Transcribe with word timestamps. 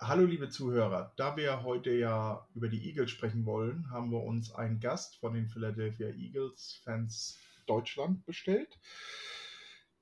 Hallo 0.00 0.26
liebe 0.26 0.50
Zuhörer, 0.50 1.12
da 1.16 1.36
wir 1.36 1.62
heute 1.62 1.92
ja 1.92 2.46
über 2.54 2.68
die 2.68 2.84
Eagles 2.84 3.12
sprechen 3.12 3.46
wollen, 3.46 3.88
haben 3.90 4.10
wir 4.10 4.22
uns 4.22 4.52
einen 4.52 4.80
Gast 4.80 5.16
von 5.16 5.34
den 5.34 5.48
Philadelphia 5.48 6.08
Eagles 6.08 6.80
Fans 6.84 7.38
Deutschland 7.66 8.26
bestellt. 8.26 8.80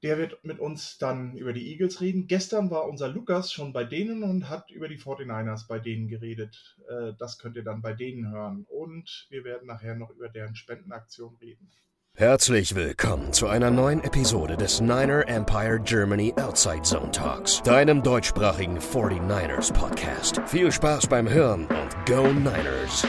Der 0.02 0.16
wird 0.16 0.42
mit 0.44 0.60
uns 0.60 0.96
dann 0.96 1.36
über 1.36 1.52
die 1.52 1.70
Eagles 1.70 2.00
reden. 2.00 2.26
Gestern 2.26 2.70
war 2.70 2.88
unser 2.88 3.08
Lukas 3.08 3.52
schon 3.52 3.74
bei 3.74 3.84
denen 3.84 4.22
und 4.24 4.48
hat 4.48 4.70
über 4.70 4.88
die 4.88 4.98
49ers 4.98 5.68
bei 5.68 5.78
denen 5.78 6.08
geredet. 6.08 6.76
Äh, 6.88 7.12
das 7.18 7.38
könnt 7.38 7.56
ihr 7.56 7.62
dann 7.62 7.82
bei 7.82 7.92
denen 7.92 8.32
hören. 8.32 8.64
Und 8.70 9.26
wir 9.28 9.44
werden 9.44 9.66
nachher 9.66 9.94
noch 9.94 10.10
über 10.10 10.30
deren 10.30 10.56
Spendenaktion 10.56 11.36
reden. 11.36 11.70
Herzlich 12.14 12.74
willkommen 12.74 13.32
zu 13.32 13.46
einer 13.48 13.70
neuen 13.70 14.04
Episode 14.04 14.58
des 14.58 14.82
Niner 14.82 15.26
Empire 15.28 15.80
Germany 15.80 16.34
Outside 16.36 16.82
Zone 16.82 17.10
Talks, 17.10 17.62
deinem 17.62 18.02
deutschsprachigen 18.02 18.78
49ers 18.78 19.72
Podcast. 19.72 20.38
Viel 20.44 20.70
Spaß 20.70 21.06
beim 21.06 21.26
Hören 21.26 21.66
und 21.68 22.06
Go 22.06 22.26
Niners! 22.26 23.06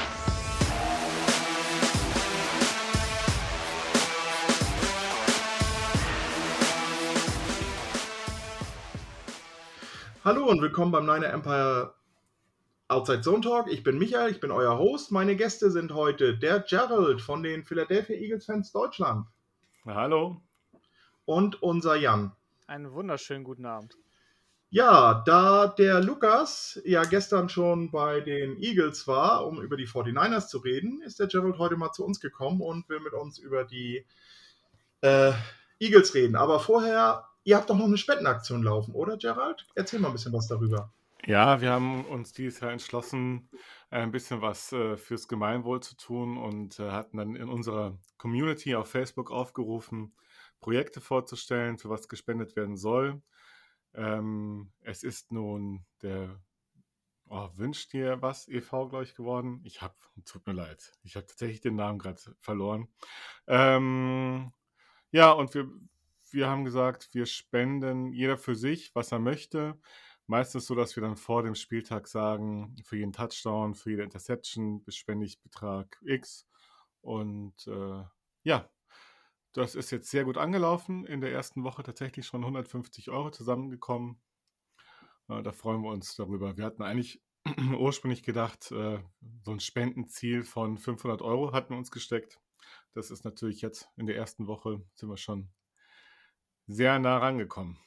Hallo 10.23 10.45
und 10.45 10.61
willkommen 10.61 10.93
beim 10.93 11.05
Niner 11.05 11.33
Empire 11.33 11.93
Outside 12.93 13.21
Zone 13.21 13.41
Talk. 13.41 13.71
Ich 13.71 13.81
bin 13.81 13.97
Michael, 13.97 14.29
ich 14.29 14.39
bin 14.39 14.51
euer 14.51 14.77
Host. 14.77 15.11
Meine 15.11 15.35
Gäste 15.35 15.71
sind 15.71 15.95
heute 15.95 16.37
der 16.37 16.59
Gerald 16.59 17.21
von 17.21 17.41
den 17.41 17.63
Philadelphia 17.63 18.15
Eagles 18.15 18.45
Fans 18.45 18.71
Deutschland. 18.71 19.25
Na, 19.83 19.95
hallo. 19.95 20.39
Und 21.25 21.63
unser 21.63 21.95
Jan. 21.95 22.33
Einen 22.67 22.93
wunderschönen 22.93 23.43
guten 23.43 23.65
Abend. 23.65 23.97
Ja, 24.69 25.23
da 25.25 25.67
der 25.67 26.01
Lukas 26.01 26.79
ja 26.85 27.03
gestern 27.03 27.49
schon 27.49 27.89
bei 27.89 28.21
den 28.21 28.61
Eagles 28.61 29.07
war, 29.07 29.47
um 29.47 29.59
über 29.59 29.75
die 29.75 29.87
49ers 29.87 30.47
zu 30.47 30.59
reden, 30.59 31.01
ist 31.01 31.19
der 31.19 31.25
Gerald 31.25 31.57
heute 31.57 31.77
mal 31.77 31.93
zu 31.93 32.05
uns 32.05 32.19
gekommen 32.19 32.61
und 32.61 32.87
will 32.89 32.99
mit 32.99 33.13
uns 33.13 33.39
über 33.39 33.63
die 33.63 34.05
äh, 35.01 35.31
Eagles 35.79 36.13
reden. 36.13 36.35
Aber 36.35 36.59
vorher, 36.59 37.27
ihr 37.43 37.57
habt 37.57 37.71
doch 37.71 37.75
noch 37.75 37.85
eine 37.85 37.97
Spendenaktion 37.97 38.61
laufen, 38.61 38.93
oder 38.93 39.17
Gerald? 39.17 39.65
Erzähl 39.73 39.99
mal 39.99 40.09
ein 40.09 40.13
bisschen 40.13 40.33
was 40.33 40.47
darüber. 40.47 40.91
Ja, 41.25 41.61
wir 41.61 41.71
haben 41.71 42.03
uns 42.05 42.33
dieses 42.33 42.59
Jahr 42.59 42.71
entschlossen, 42.71 43.49
äh, 43.91 43.99
ein 43.99 44.11
bisschen 44.11 44.41
was 44.41 44.73
äh, 44.73 44.97
fürs 44.97 45.29
Gemeinwohl 45.29 45.81
zu 45.81 45.95
tun 45.95 46.37
und 46.37 46.79
äh, 46.79 46.91
hatten 46.91 47.15
dann 47.17 47.37
in 47.37 47.47
unserer 47.47 47.97
Community 48.17 48.75
auf 48.75 48.89
Facebook 48.89 49.31
aufgerufen, 49.31 50.13
Projekte 50.59 50.99
vorzustellen, 50.99 51.77
für 51.77 51.89
was 51.89 52.09
gespendet 52.09 52.57
werden 52.57 52.75
soll. 52.75 53.21
Ähm, 53.93 54.73
es 54.81 55.03
ist 55.03 55.31
nun 55.31 55.85
der 56.01 56.41
oh, 57.29 57.49
Wünscht 57.55 57.93
dir 57.93 58.21
was 58.21 58.49
e.V., 58.49 58.89
glaube 58.89 59.05
ich, 59.05 59.15
geworden. 59.15 59.61
Ich 59.63 59.81
habe, 59.81 59.95
tut 60.25 60.45
mir 60.45 60.53
leid, 60.53 60.91
ich 61.03 61.15
habe 61.15 61.25
tatsächlich 61.25 61.61
den 61.61 61.75
Namen 61.77 61.99
gerade 61.99 62.19
verloren. 62.41 62.89
Ähm, 63.47 64.51
ja, 65.11 65.31
und 65.31 65.53
wir, 65.53 65.69
wir 66.31 66.49
haben 66.49 66.65
gesagt, 66.65 67.11
wir 67.13 67.27
spenden 67.27 68.11
jeder 68.11 68.37
für 68.37 68.55
sich, 68.55 68.93
was 68.93 69.13
er 69.13 69.19
möchte 69.19 69.79
meistens 70.27 70.65
so, 70.65 70.75
dass 70.75 70.95
wir 70.95 71.01
dann 71.01 71.17
vor 71.17 71.43
dem 71.43 71.55
Spieltag 71.55 72.07
sagen, 72.07 72.75
für 72.83 72.97
jeden 72.97 73.13
Touchdown, 73.13 73.75
für 73.75 73.91
jede 73.91 74.03
Interception 74.03 74.83
spende 74.89 75.25
ich 75.25 75.41
Betrag 75.41 75.99
X. 76.05 76.47
Und 77.01 77.67
äh, 77.67 78.03
ja, 78.43 78.69
das 79.53 79.75
ist 79.75 79.91
jetzt 79.91 80.09
sehr 80.09 80.23
gut 80.25 80.37
angelaufen. 80.37 81.05
In 81.05 81.21
der 81.21 81.31
ersten 81.31 81.63
Woche 81.63 81.83
tatsächlich 81.83 82.25
schon 82.25 82.41
150 82.41 83.09
Euro 83.09 83.29
zusammengekommen. 83.29 84.21
Äh, 85.29 85.43
da 85.43 85.51
freuen 85.51 85.81
wir 85.81 85.91
uns 85.91 86.15
darüber. 86.15 86.57
Wir 86.57 86.65
hatten 86.65 86.83
eigentlich 86.83 87.21
ursprünglich 87.77 88.23
gedacht, 88.23 88.71
äh, 88.71 88.99
so 89.43 89.51
ein 89.51 89.59
Spendenziel 89.59 90.43
von 90.43 90.77
500 90.77 91.21
Euro 91.21 91.51
hatten 91.51 91.73
wir 91.73 91.77
uns 91.77 91.91
gesteckt. 91.91 92.39
Das 92.93 93.11
ist 93.11 93.25
natürlich 93.25 93.61
jetzt 93.61 93.89
in 93.97 94.05
der 94.05 94.15
ersten 94.15 94.47
Woche 94.47 94.81
sind 94.93 95.09
wir 95.09 95.17
schon 95.17 95.49
sehr 96.67 96.97
nah 96.99 97.17
rangekommen. 97.17 97.77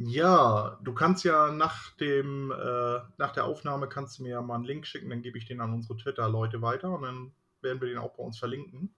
Ja, 0.00 0.78
du 0.84 0.94
kannst 0.94 1.24
ja 1.24 1.50
nach 1.50 1.90
dem, 1.96 2.52
äh, 2.52 3.00
nach 3.16 3.32
der 3.32 3.46
Aufnahme 3.46 3.88
kannst 3.88 4.18
du 4.18 4.22
mir 4.22 4.30
ja 4.30 4.42
mal 4.42 4.54
einen 4.54 4.64
Link 4.64 4.86
schicken, 4.86 5.10
dann 5.10 5.22
gebe 5.22 5.38
ich 5.38 5.46
den 5.46 5.60
an 5.60 5.74
unsere 5.74 5.96
Twitter-Leute 5.96 6.62
weiter 6.62 6.90
und 6.90 7.02
dann 7.02 7.32
werden 7.62 7.80
wir 7.80 7.88
den 7.88 7.98
auch 7.98 8.14
bei 8.14 8.22
uns 8.22 8.38
verlinken. 8.38 8.94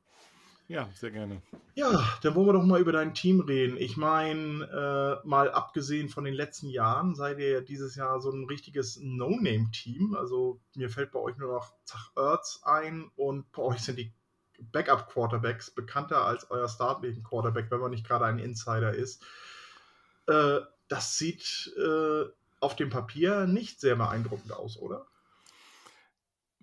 Ja, 0.68 0.88
sehr 0.94 1.10
gerne. 1.10 1.40
Ja, 1.74 2.04
dann 2.22 2.34
wollen 2.34 2.46
wir 2.46 2.52
doch 2.52 2.64
mal 2.64 2.80
über 2.80 2.92
dein 2.92 3.14
Team 3.14 3.40
reden. 3.40 3.78
Ich 3.78 3.96
meine, 3.96 5.20
äh, 5.24 5.26
mal 5.26 5.50
abgesehen 5.50 6.10
von 6.10 6.24
den 6.24 6.34
letzten 6.34 6.68
Jahren, 6.68 7.14
seid 7.14 7.38
ihr 7.38 7.50
ja 7.50 7.60
dieses 7.62 7.96
Jahr 7.96 8.20
so 8.20 8.30
ein 8.30 8.44
richtiges 8.44 9.00
No-Name-Team. 9.00 10.14
Also 10.14 10.60
mir 10.76 10.90
fällt 10.90 11.12
bei 11.12 11.18
euch 11.18 11.38
nur 11.38 11.54
noch 11.54 11.72
Zach 11.84 12.12
Ertz 12.14 12.60
ein 12.62 13.10
und 13.16 13.50
bei 13.52 13.62
euch 13.62 13.80
sind 13.80 13.98
die 13.98 14.12
Backup-Quarterbacks 14.60 15.70
bekannter 15.70 16.26
als 16.26 16.50
euer 16.50 16.68
Starting-Quarterback, 16.68 17.70
wenn 17.70 17.80
man 17.80 17.90
nicht 17.90 18.06
gerade 18.06 18.26
ein 18.26 18.38
Insider 18.38 18.92
ist. 18.92 19.24
Äh, 20.28 20.60
das 20.90 21.16
sieht 21.16 21.72
äh, 21.78 22.24
auf 22.60 22.76
dem 22.76 22.90
Papier 22.90 23.46
nicht 23.46 23.80
sehr 23.80 23.96
beeindruckend 23.96 24.52
aus, 24.52 24.76
oder? 24.76 25.06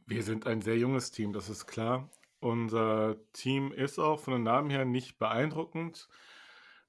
Wir 0.06 0.22
sind 0.22 0.46
ein 0.46 0.62
sehr 0.62 0.78
junges 0.78 1.12
Team, 1.12 1.34
das 1.34 1.50
ist 1.50 1.66
klar. 1.66 2.10
Unser 2.40 3.18
Team 3.34 3.72
ist 3.72 3.98
auch 3.98 4.20
von 4.20 4.34
den 4.34 4.44
Namen 4.44 4.70
her 4.70 4.86
nicht 4.86 5.18
beeindruckend. 5.18 6.08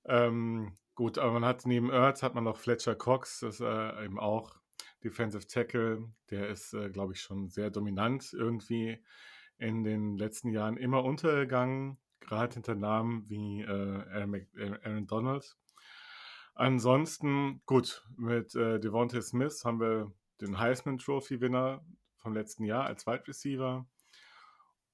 Ähm, 0.04 0.76
gut, 0.94 1.16
aber 1.16 1.32
man 1.32 1.44
hat 1.44 1.65
neben 1.65 1.91
Ertz 1.91 2.22
hat 2.22 2.34
man 2.34 2.44
noch 2.44 2.59
Fletcher 2.59 2.94
Cox, 2.94 3.41
das 3.41 3.56
ist 3.56 3.60
äh, 3.60 4.05
eben 4.05 4.19
auch 4.19 4.56
Defensive 5.05 5.47
Tackle. 5.47 6.12
Der 6.31 6.49
ist, 6.49 6.75
äh, 6.75 6.91
glaube 6.91 7.15
ich, 7.15 7.20
schon 7.20 7.49
sehr 7.49 7.70
dominant 7.70 8.32
irgendwie 8.32 8.99
in 9.59 9.84
den 9.84 10.16
letzten 10.16 10.50
Jahren 10.50 10.76
immer 10.76 11.05
untergegangen, 11.05 11.99
gerade 12.20 12.55
hinter 12.55 12.75
Namen 12.75 13.28
wie 13.28 13.62
äh, 13.62 14.78
Aaron 14.84 15.06
Donald. 15.06 15.56
Ansonsten, 16.58 17.62
gut, 17.66 18.04
mit 18.16 18.52
äh, 18.56 18.80
Devontae 18.80 19.22
Smith 19.22 19.64
haben 19.64 19.78
wir 19.78 20.12
den 20.41 20.58
Heisman 20.58 20.98
Trophy-Winner 20.98 21.86
vom 22.16 22.34
letzten 22.34 22.64
Jahr 22.64 22.84
als 22.84 23.06
Wide 23.06 23.28
Receiver. 23.28 23.86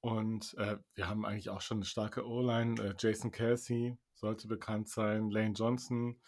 Und 0.00 0.52
äh, 0.58 0.76
wir 0.94 1.08
haben 1.08 1.24
eigentlich 1.24 1.48
auch 1.48 1.62
schon 1.62 1.78
eine 1.78 1.86
starke 1.86 2.28
O-Line. 2.28 2.74
Äh, 2.82 2.94
Jason 2.98 3.30
Kelsey 3.30 3.96
sollte 4.12 4.46
bekannt 4.46 4.90
sein. 4.90 5.30
Lane 5.30 5.54
Johnson, 5.54 6.20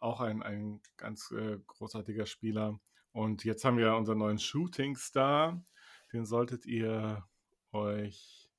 auch 0.00 0.20
ein, 0.20 0.42
ein 0.42 0.82
ganz 0.96 1.30
äh, 1.30 1.58
großartiger 1.64 2.26
Spieler. 2.26 2.80
Und 3.12 3.44
jetzt 3.44 3.64
haben 3.64 3.78
wir 3.78 3.94
unseren 3.94 4.18
neuen 4.18 4.40
Shooting 4.40 4.96
Star. 4.96 5.62
Den 6.12 6.26
solltet 6.26 6.66
ihr 6.66 7.24
euch 7.70 8.50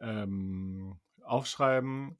ähm, 0.00 0.98
aufschreiben 1.22 2.18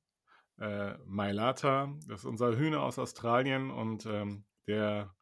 äh, 0.61 0.95
Mailata. 1.07 1.95
Das 2.07 2.21
ist 2.21 2.27
unser 2.27 2.57
Hühner 2.57 2.83
aus 2.83 2.99
Australien 2.99 3.71
und 3.71 4.07
ähm, 4.07 4.45
der 4.67 5.15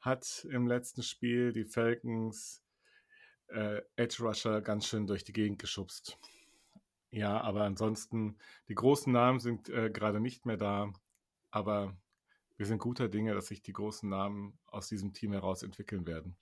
hat 0.00 0.46
im 0.50 0.66
letzten 0.66 1.02
Spiel 1.02 1.52
die 1.52 1.64
Falcons 1.64 2.62
äh, 3.48 3.82
Edge 3.96 4.22
Rusher 4.22 4.60
ganz 4.60 4.86
schön 4.86 5.06
durch 5.06 5.24
die 5.24 5.32
Gegend 5.32 5.58
geschubst. 5.58 6.18
Ja, 7.10 7.40
aber 7.40 7.62
ansonsten, 7.64 8.38
die 8.68 8.74
großen 8.74 9.12
Namen 9.12 9.38
sind 9.38 9.68
äh, 9.68 9.90
gerade 9.90 10.18
nicht 10.18 10.46
mehr 10.46 10.56
da, 10.56 10.92
aber 11.50 11.94
wir 12.56 12.66
sind 12.66 12.78
guter 12.78 13.08
Dinge, 13.08 13.34
dass 13.34 13.48
sich 13.48 13.62
die 13.62 13.72
großen 13.72 14.08
Namen 14.08 14.58
aus 14.66 14.88
diesem 14.88 15.12
Team 15.12 15.32
heraus 15.32 15.62
entwickeln 15.62 16.06
werden. 16.06 16.36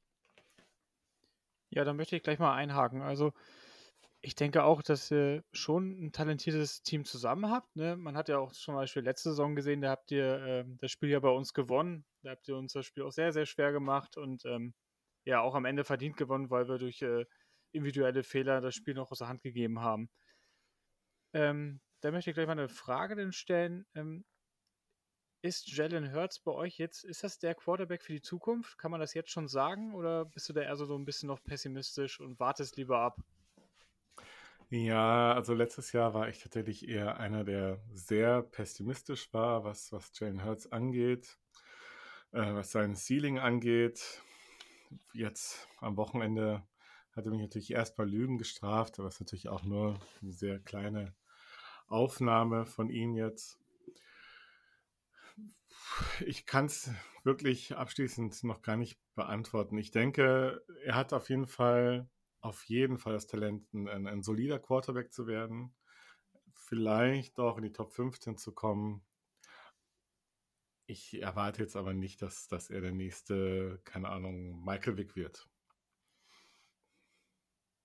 Ja, 1.70 1.84
dann 1.84 1.96
möchte 1.96 2.16
ich 2.16 2.22
gleich 2.22 2.38
mal 2.38 2.54
einhaken. 2.54 3.02
Also, 3.02 3.32
ich 4.22 4.34
denke 4.34 4.64
auch, 4.64 4.82
dass 4.82 5.10
ihr 5.10 5.42
schon 5.52 5.92
ein 6.04 6.12
talentiertes 6.12 6.82
Team 6.82 7.04
zusammen 7.04 7.50
habt. 7.50 7.74
Ne? 7.74 7.96
Man 7.96 8.16
hat 8.16 8.28
ja 8.28 8.38
auch 8.38 8.52
zum 8.52 8.74
Beispiel 8.74 9.02
letzte 9.02 9.30
Saison 9.30 9.56
gesehen, 9.56 9.80
da 9.80 9.90
habt 9.90 10.10
ihr 10.10 10.40
ähm, 10.44 10.76
das 10.78 10.90
Spiel 10.90 11.08
ja 11.08 11.20
bei 11.20 11.30
uns 11.30 11.54
gewonnen. 11.54 12.04
Da 12.22 12.30
habt 12.30 12.46
ihr 12.48 12.56
uns 12.56 12.74
das 12.74 12.84
Spiel 12.84 13.04
auch 13.04 13.12
sehr, 13.12 13.32
sehr 13.32 13.46
schwer 13.46 13.72
gemacht 13.72 14.18
und 14.18 14.44
ähm, 14.44 14.74
ja 15.24 15.40
auch 15.40 15.54
am 15.54 15.64
Ende 15.64 15.84
verdient 15.84 16.16
gewonnen, 16.18 16.50
weil 16.50 16.68
wir 16.68 16.78
durch 16.78 17.00
äh, 17.02 17.24
individuelle 17.72 18.22
Fehler 18.22 18.60
das 18.60 18.74
Spiel 18.74 18.94
noch 18.94 19.10
aus 19.10 19.18
der 19.18 19.28
Hand 19.28 19.42
gegeben 19.42 19.80
haben. 19.80 20.10
Ähm, 21.32 21.80
da 22.02 22.10
möchte 22.10 22.30
ich 22.30 22.34
gleich 22.34 22.46
mal 22.46 22.52
eine 22.52 22.68
Frage 22.68 23.16
denn 23.16 23.32
stellen. 23.32 23.86
Ähm, 23.94 24.24
ist 25.42 25.74
Jalen 25.74 26.12
Hurts 26.12 26.40
bei 26.40 26.52
euch 26.52 26.76
jetzt, 26.76 27.04
ist 27.04 27.24
das 27.24 27.38
der 27.38 27.54
Quarterback 27.54 28.02
für 28.02 28.12
die 28.12 28.20
Zukunft? 28.20 28.76
Kann 28.76 28.90
man 28.90 29.00
das 29.00 29.14
jetzt 29.14 29.30
schon 29.30 29.48
sagen 29.48 29.94
oder 29.94 30.26
bist 30.26 30.48
du 30.50 30.52
da 30.52 30.60
eher 30.60 30.76
so 30.76 30.94
ein 30.94 31.06
bisschen 31.06 31.28
noch 31.28 31.42
pessimistisch 31.42 32.20
und 32.20 32.38
wartest 32.38 32.76
lieber 32.76 33.00
ab? 33.00 33.22
Ja, 34.70 35.32
also 35.32 35.52
letztes 35.52 35.90
Jahr 35.92 36.14
war 36.14 36.28
ich 36.28 36.38
tatsächlich 36.38 36.88
eher 36.88 37.18
einer, 37.18 37.42
der 37.42 37.82
sehr 37.92 38.42
pessimistisch 38.42 39.32
war, 39.32 39.64
was, 39.64 39.90
was 39.92 40.12
Jalen 40.14 40.44
Hurts 40.44 40.70
angeht, 40.70 41.38
äh, 42.30 42.54
was 42.54 42.70
sein 42.70 42.94
Ceiling 42.94 43.40
angeht. 43.40 44.22
Jetzt 45.12 45.68
am 45.78 45.96
Wochenende 45.96 46.62
hat 47.12 47.24
er 47.26 47.32
mich 47.32 47.40
natürlich 47.40 47.72
erstmal 47.72 48.08
Lügen 48.08 48.38
gestraft, 48.38 49.00
aber 49.00 49.08
es 49.08 49.14
ist 49.14 49.20
natürlich 49.20 49.48
auch 49.48 49.64
nur 49.64 49.98
eine 50.22 50.32
sehr 50.32 50.60
kleine 50.60 51.16
Aufnahme 51.88 52.64
von 52.64 52.90
ihm 52.90 53.14
jetzt. 53.16 53.58
ich 56.26 56.46
kann 56.46 56.66
es 56.66 56.90
wirklich 57.24 57.76
abschließend 57.76 58.44
noch 58.44 58.62
gar 58.62 58.76
nicht 58.76 59.00
beantworten. 59.14 59.78
Ich 59.78 59.90
denke, 59.90 60.64
er 60.84 60.94
hat 60.94 61.12
auf 61.12 61.28
jeden 61.28 61.46
Fall, 61.46 62.08
auf 62.40 62.64
jeden 62.64 62.98
Fall 62.98 63.12
das 63.14 63.26
Talent, 63.26 63.72
ein, 63.74 64.06
ein 64.06 64.22
solider 64.22 64.58
Quarterback 64.58 65.12
zu 65.12 65.26
werden. 65.26 65.74
Vielleicht 66.52 67.38
auch 67.38 67.56
in 67.56 67.64
die 67.64 67.72
Top 67.72 67.92
15 67.92 68.36
zu 68.36 68.52
kommen. 68.52 69.02
Ich 70.86 71.22
erwarte 71.22 71.62
jetzt 71.62 71.76
aber 71.76 71.94
nicht, 71.94 72.20
dass, 72.22 72.48
dass 72.48 72.70
er 72.70 72.80
der 72.80 72.92
nächste, 72.92 73.80
keine 73.84 74.08
Ahnung, 74.08 74.64
Michael 74.64 74.96
Vick 74.96 75.14
wird. 75.14 75.48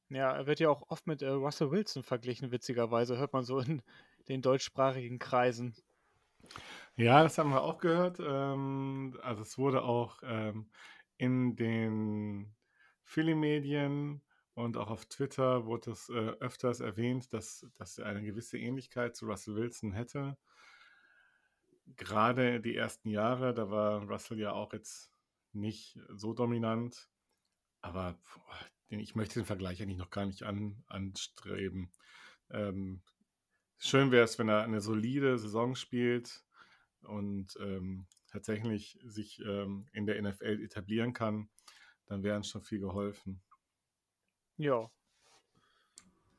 Ja, 0.09 0.31
er 0.31 0.47
wird 0.47 0.59
ja 0.59 0.69
auch 0.69 0.89
oft 0.89 1.07
mit 1.07 1.21
äh, 1.21 1.29
Russell 1.29 1.71
Wilson 1.71 2.03
verglichen, 2.03 2.51
witzigerweise, 2.51 3.17
hört 3.17 3.33
man 3.33 3.43
so 3.43 3.59
in 3.59 3.81
den 4.27 4.41
deutschsprachigen 4.41 5.19
Kreisen. 5.19 5.75
Ja, 6.95 7.23
das 7.23 7.37
haben 7.37 7.49
wir 7.49 7.61
auch 7.61 7.79
gehört. 7.79 8.19
Ähm, 8.19 9.17
also 9.21 9.41
es 9.41 9.57
wurde 9.57 9.83
auch 9.83 10.19
ähm, 10.23 10.69
in 11.17 11.55
den 11.55 12.55
Philly-Medien 13.03 14.21
und 14.55 14.77
auch 14.77 14.89
auf 14.89 15.05
Twitter 15.05 15.65
wurde 15.65 15.91
es 15.91 16.09
äh, 16.09 16.13
öfters 16.39 16.79
erwähnt, 16.79 17.33
dass, 17.33 17.67
dass 17.75 17.97
er 17.97 18.07
eine 18.07 18.23
gewisse 18.23 18.57
Ähnlichkeit 18.57 19.15
zu 19.15 19.25
Russell 19.25 19.55
Wilson 19.55 19.91
hätte. 19.91 20.37
Gerade 21.97 22.61
die 22.61 22.75
ersten 22.75 23.09
Jahre, 23.09 23.53
da 23.53 23.69
war 23.69 24.03
Russell 24.09 24.39
ja 24.39 24.53
auch 24.53 24.71
jetzt 24.71 25.11
nicht 25.51 25.99
so 26.09 26.33
dominant. 26.33 27.09
Aber 27.81 28.17
ich 28.87 29.13
möchte 29.13 29.39
den 29.39 29.45
Vergleich 29.45 29.81
eigentlich 29.81 29.97
noch 29.97 30.09
gar 30.09 30.25
nicht 30.25 30.43
an, 30.43 30.83
anstreben. 30.87 31.91
Ähm, 32.49 33.01
schön 33.77 34.11
wäre 34.11 34.23
es, 34.23 34.39
wenn 34.39 34.49
er 34.49 34.63
eine 34.63 34.79
solide 34.79 35.37
Saison 35.37 35.75
spielt 35.75 36.45
und 37.01 37.57
ähm, 37.59 38.07
tatsächlich 38.27 38.99
sich 39.03 39.39
ähm, 39.45 39.87
in 39.91 40.05
der 40.05 40.21
NFL 40.21 40.63
etablieren 40.63 41.11
kann, 41.13 41.49
dann 42.05 42.23
wäre 42.23 42.37
uns 42.37 42.49
schon 42.49 42.63
viel 42.63 42.79
geholfen. 42.79 43.41
Ja. 44.57 44.89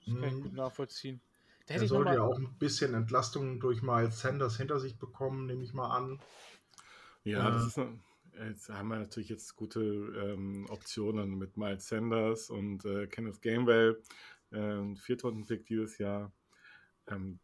Das 0.04 0.14
kann 0.14 0.24
ich 0.24 0.42
gut 0.42 0.52
mhm. 0.52 0.58
nachvollziehen. 0.58 1.20
er 1.66 1.86
sollte 1.86 2.14
ja 2.14 2.22
auch 2.22 2.38
ein 2.38 2.56
bisschen 2.58 2.94
Entlastung 2.94 3.60
durch 3.60 3.82
Miles 3.82 4.20
Sanders 4.20 4.56
hinter 4.56 4.78
sich 4.78 4.98
bekommen, 4.98 5.46
nehme 5.46 5.62
ich 5.62 5.74
mal 5.74 5.90
an. 5.90 6.20
Ja, 7.24 7.48
äh, 7.48 7.52
das 7.52 7.66
ist 7.66 7.78
eine, 7.78 7.98
Jetzt 8.38 8.68
haben 8.68 8.88
wir 8.88 8.98
natürlich 8.98 9.30
jetzt 9.30 9.56
gute 9.56 9.80
ähm, 9.80 10.66
Optionen 10.68 11.38
mit 11.38 11.56
Miles 11.56 11.88
Sanders 11.88 12.50
und 12.50 12.84
äh, 12.84 13.06
Kenneth 13.06 13.40
Gamewell, 13.40 14.02
äh, 14.50 14.94
Viertrunden-Pick 14.94 15.64
dieses 15.64 15.96
Jahr, 15.96 16.32
ähm, 17.06 17.40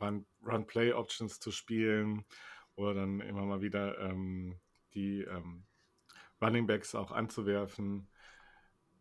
Run-Play-Options 0.00 1.38
zu 1.38 1.52
spielen 1.52 2.24
oder 2.74 2.94
dann 2.94 3.20
immer 3.20 3.44
mal 3.44 3.60
wieder 3.60 3.98
ähm, 4.00 4.56
die 4.94 5.22
ähm, 5.22 5.64
Running 6.40 6.66
Backs 6.66 6.94
auch 6.94 7.12
anzuwerfen. 7.12 8.08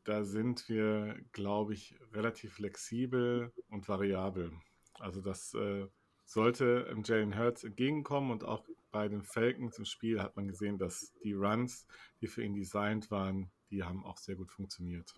Da 0.07 0.23
sind 0.23 0.69
wir, 0.69 1.19
glaube 1.33 1.73
ich, 1.73 1.93
relativ 2.13 2.53
flexibel 2.53 3.51
und 3.67 3.89
variabel. 3.89 4.53
Also 4.93 5.19
das 5.19 5.53
äh, 5.53 5.85
sollte 6.23 6.95
Jalen 7.03 7.37
Hurts 7.37 7.65
entgegenkommen 7.65 8.31
und 8.31 8.45
auch 8.45 8.65
bei 8.89 9.09
den 9.09 9.21
Falcons 9.21 9.77
im 9.77 9.83
Spiel 9.83 10.21
hat 10.21 10.37
man 10.37 10.47
gesehen, 10.47 10.77
dass 10.77 11.11
die 11.25 11.33
Runs, 11.33 11.85
die 12.21 12.27
für 12.27 12.41
ihn 12.41 12.53
designt 12.53 13.11
waren, 13.11 13.51
die 13.69 13.83
haben 13.83 14.05
auch 14.05 14.17
sehr 14.17 14.37
gut 14.37 14.49
funktioniert. 14.49 15.13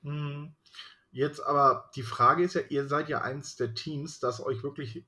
Mhm. 0.00 0.54
Jetzt 1.10 1.40
aber 1.40 1.90
die 1.94 2.02
Frage 2.02 2.42
ist 2.42 2.54
ja, 2.54 2.62
ihr 2.70 2.88
seid 2.88 3.10
ja 3.10 3.20
eins 3.20 3.56
der 3.56 3.74
Teams, 3.74 4.18
das 4.18 4.40
euch 4.40 4.62
wirklich 4.62 5.04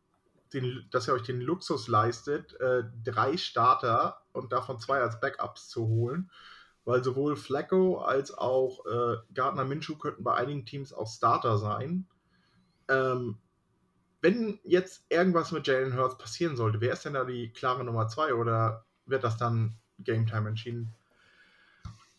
den, 0.52 0.87
dass 0.90 1.08
ihr 1.08 1.14
euch 1.14 1.23
den 1.23 1.40
Luxus 1.40 1.88
leistet, 1.88 2.52
äh, 2.61 2.84
drei 3.02 3.38
Starter 3.38 4.20
und 4.32 4.52
davon 4.52 4.78
zwei 4.81 5.00
als 5.00 5.19
Backups 5.19 5.70
zu 5.70 5.88
holen. 5.88 6.31
Weil 6.87 7.05
sowohl 7.05 7.37
Flacco 7.37 7.99
als 7.99 8.33
auch 8.33 8.87
äh, 8.87 9.17
Gardner 9.35 9.65
Minshew 9.67 9.99
könnten 9.99 10.25
bei 10.25 10.35
einigen 10.35 10.65
Teams 10.65 10.94
auch 10.94 11.09
Starter 11.09 11.59
sein. 11.59 12.06
Ähm, 12.88 13.37
wenn 14.23 14.59
jetzt 14.62 15.05
irgendwas 15.11 15.53
mit 15.53 15.67
Jalen 15.67 15.94
Hurts 15.97 16.17
passieren 16.17 16.56
sollte, 16.56 16.81
wer 16.81 16.94
ist 16.94 17.05
denn 17.05 17.15
da 17.15 17.25
die 17.25 17.50
klare 17.50 17.85
Nummer 17.85 18.09
zwei 18.09 18.33
oder 18.33 18.87
wird 19.05 19.25
das 19.25 19.37
dann 19.37 19.77
Game 19.99 20.27
Time 20.27 20.49
entschieden? 20.49 20.94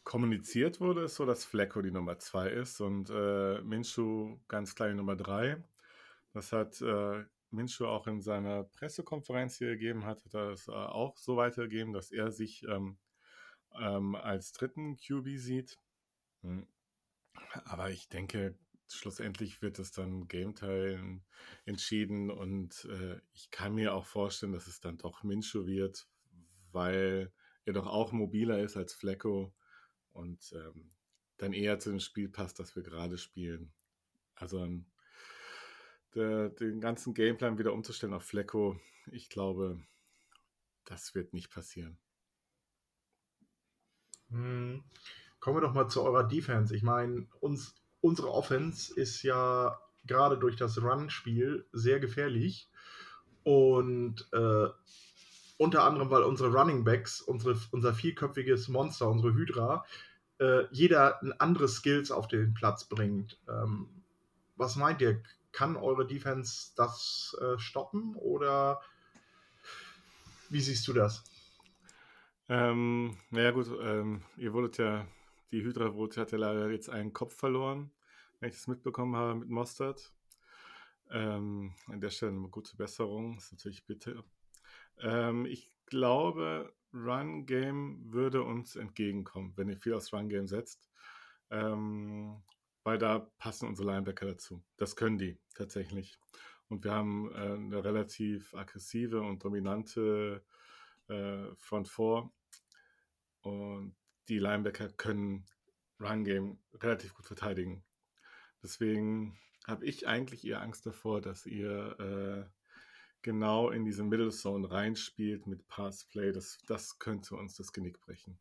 Kommuniziert 0.03 0.79
wurde 0.79 1.03
es 1.03 1.15
so, 1.15 1.25
dass 1.25 1.43
Flecko 1.43 1.81
die 1.81 1.91
Nummer 1.91 2.19
zwei 2.19 2.49
ist 2.49 2.79
und 2.79 3.09
äh, 3.09 3.61
Minshew 3.61 4.37
ganz 4.47 4.75
klar 4.75 4.89
die 4.89 4.95
Nummer 4.95 5.15
drei. 5.15 5.63
Das 6.33 6.51
hat 6.51 6.81
äh, 6.81 7.23
Minshew 7.51 7.85
auch 7.85 8.07
in 8.07 8.21
seiner 8.21 8.63
Pressekonferenz 8.63 9.57
hier 9.57 9.71
gegeben, 9.71 10.05
hat 10.05 10.21
er 10.33 10.51
es 10.51 10.67
äh, 10.67 10.71
auch 10.71 11.17
so 11.17 11.35
weitergegeben, 11.35 11.93
dass 11.93 12.11
er 12.11 12.31
sich 12.31 12.63
ähm, 12.67 12.97
ähm, 13.79 14.15
als 14.15 14.51
dritten 14.51 14.97
QB 14.97 15.37
sieht. 15.37 15.77
Hm. 16.41 16.67
Aber 17.65 17.89
ich 17.89 18.09
denke, 18.09 18.57
schlussendlich 18.89 19.61
wird 19.61 19.79
es 19.79 19.91
dann 19.91 20.27
Game 20.27 20.55
Time 20.55 21.21
entschieden 21.65 22.31
und 22.31 22.85
äh, 22.85 23.19
ich 23.33 23.51
kann 23.51 23.75
mir 23.75 23.93
auch 23.93 24.05
vorstellen, 24.05 24.53
dass 24.53 24.67
es 24.67 24.79
dann 24.79 24.97
doch 24.97 25.23
Minshew 25.23 25.65
wird, 25.65 26.07
weil 26.71 27.31
er 27.65 27.73
doch 27.73 27.87
auch 27.87 28.11
mobiler 28.11 28.59
ist 28.59 28.77
als 28.77 28.93
Flecko 28.93 29.53
und 30.13 30.53
ähm, 30.53 30.91
dann 31.37 31.53
eher 31.53 31.79
zu 31.79 31.89
dem 31.89 31.99
Spiel 31.99 32.29
passt, 32.29 32.59
das 32.59 32.75
wir 32.75 32.83
gerade 32.83 33.17
spielen. 33.17 33.73
Also 34.35 34.63
ähm, 34.63 34.85
der, 36.15 36.49
den 36.49 36.79
ganzen 36.79 37.13
Gameplan 37.13 37.57
wieder 37.57 37.73
umzustellen 37.73 38.13
auf 38.13 38.23
Flecko, 38.23 38.79
ich 39.11 39.29
glaube, 39.29 39.85
das 40.85 41.13
wird 41.13 41.33
nicht 41.33 41.51
passieren. 41.51 41.99
Hm. 44.29 44.83
Kommen 45.39 45.57
wir 45.57 45.61
doch 45.61 45.73
mal 45.73 45.87
zu 45.87 46.03
eurer 46.03 46.23
Defense. 46.23 46.75
Ich 46.75 46.83
meine, 46.83 47.27
uns 47.39 47.75
unsere 48.01 48.31
Offense 48.31 48.93
ist 48.93 49.23
ja 49.23 49.77
gerade 50.05 50.37
durch 50.37 50.55
das 50.55 50.81
Run-Spiel 50.81 51.65
sehr 51.73 51.99
gefährlich. 51.99 52.69
Und 53.43 54.27
äh, 54.33 54.67
unter 55.57 55.83
anderem, 55.83 56.09
weil 56.09 56.23
unsere 56.23 56.51
Running 56.51 56.83
Backs, 56.83 57.21
unsere, 57.21 57.59
unser 57.71 57.93
vierköpfiges 57.93 58.67
Monster, 58.67 59.09
unsere 59.09 59.33
Hydra, 59.33 59.85
äh, 60.39 60.65
jeder 60.71 61.21
ein 61.21 61.33
anderes 61.39 61.75
Skills 61.75 62.11
auf 62.11 62.27
den 62.27 62.53
Platz 62.53 62.85
bringt. 62.85 63.39
Ähm, 63.49 63.89
was 64.55 64.75
meint 64.75 65.01
ihr? 65.01 65.21
Kann 65.51 65.75
eure 65.75 66.05
Defense 66.05 66.73
das 66.75 67.35
äh, 67.41 67.57
stoppen 67.57 68.15
oder 68.15 68.81
wie 70.49 70.61
siehst 70.61 70.87
du 70.87 70.93
das? 70.93 71.23
Ähm, 72.49 73.17
naja 73.29 73.51
gut, 73.51 73.67
ähm, 73.81 74.23
ihr 74.37 74.53
wurdet 74.53 74.77
ja, 74.77 75.07
die 75.51 75.63
Hydra 75.63 75.93
wurde, 75.93 76.21
hat 76.21 76.31
ja 76.31 76.37
leider 76.37 76.69
jetzt 76.69 76.89
einen 76.89 77.13
Kopf 77.13 77.35
verloren 77.35 77.91
wenn 78.39 78.49
ich 78.49 78.55
das 78.55 78.67
mitbekommen 78.67 79.15
habe 79.15 79.35
mit 79.35 79.49
Mostert. 79.49 80.13
Ähm, 81.09 81.73
an 81.87 82.01
der 82.01 82.09
Stelle 82.09 82.33
eine 82.33 82.49
gute 82.49 82.75
Besserung, 82.75 83.37
ist 83.37 83.51
natürlich 83.51 83.85
bitte. 83.85 84.23
Ähm, 84.99 85.45
ich 85.45 85.71
glaube, 85.85 86.73
Run 86.93 87.45
Game 87.45 88.01
würde 88.11 88.43
uns 88.43 88.75
entgegenkommen, 88.75 89.53
wenn 89.55 89.69
ihr 89.69 89.77
viel 89.77 89.93
aufs 89.93 90.13
Run 90.13 90.29
Game 90.29 90.47
setzt. 90.47 90.89
Ähm, 91.49 92.43
weil 92.83 92.97
da 92.97 93.19
passen 93.37 93.67
unsere 93.67 93.87
Linebacker 93.87 94.25
dazu. 94.25 94.63
Das 94.77 94.95
können 94.95 95.17
die 95.17 95.37
tatsächlich. 95.55 96.17
Und 96.69 96.83
wir 96.83 96.91
haben 96.91 97.31
äh, 97.31 97.53
eine 97.53 97.83
relativ 97.83 98.53
aggressive 98.53 99.21
und 99.21 99.43
dominante 99.43 100.43
äh, 101.07 101.55
Front 101.55 101.87
4. 101.89 102.29
Und 103.41 103.95
die 104.27 104.39
Linebacker 104.39 104.89
können 104.89 105.45
Run 105.99 106.23
Game 106.23 106.59
relativ 106.73 107.13
gut 107.13 107.25
verteidigen. 107.25 107.83
Deswegen 108.61 109.39
habe 109.65 109.85
ich 109.85 110.07
eigentlich 110.07 110.45
eher 110.45 110.61
Angst 110.61 110.85
davor, 110.85 111.21
dass 111.21 111.45
ihr 111.45 111.99
äh, 111.99 112.57
genau 113.21 113.69
in 113.69 113.85
diese 113.85 114.03
Middle 114.03 114.31
Zone 114.31 114.69
reinspielt 114.69 115.47
mit 115.47 115.67
Passplay. 115.67 116.31
Das, 116.31 116.57
das 116.67 116.99
könnte 116.99 117.35
uns 117.35 117.55
das 117.55 117.71
Genick 117.71 117.99
brechen. 117.99 118.39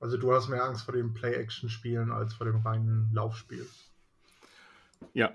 Also 0.00 0.16
du 0.16 0.32
hast 0.32 0.48
mehr 0.48 0.62
Angst 0.62 0.84
vor 0.84 0.94
dem 0.94 1.12
Play-Action-Spielen 1.12 2.12
als 2.12 2.34
vor 2.34 2.46
dem 2.46 2.60
reinen 2.60 3.12
Laufspiel. 3.12 3.68
Ja, 5.12 5.34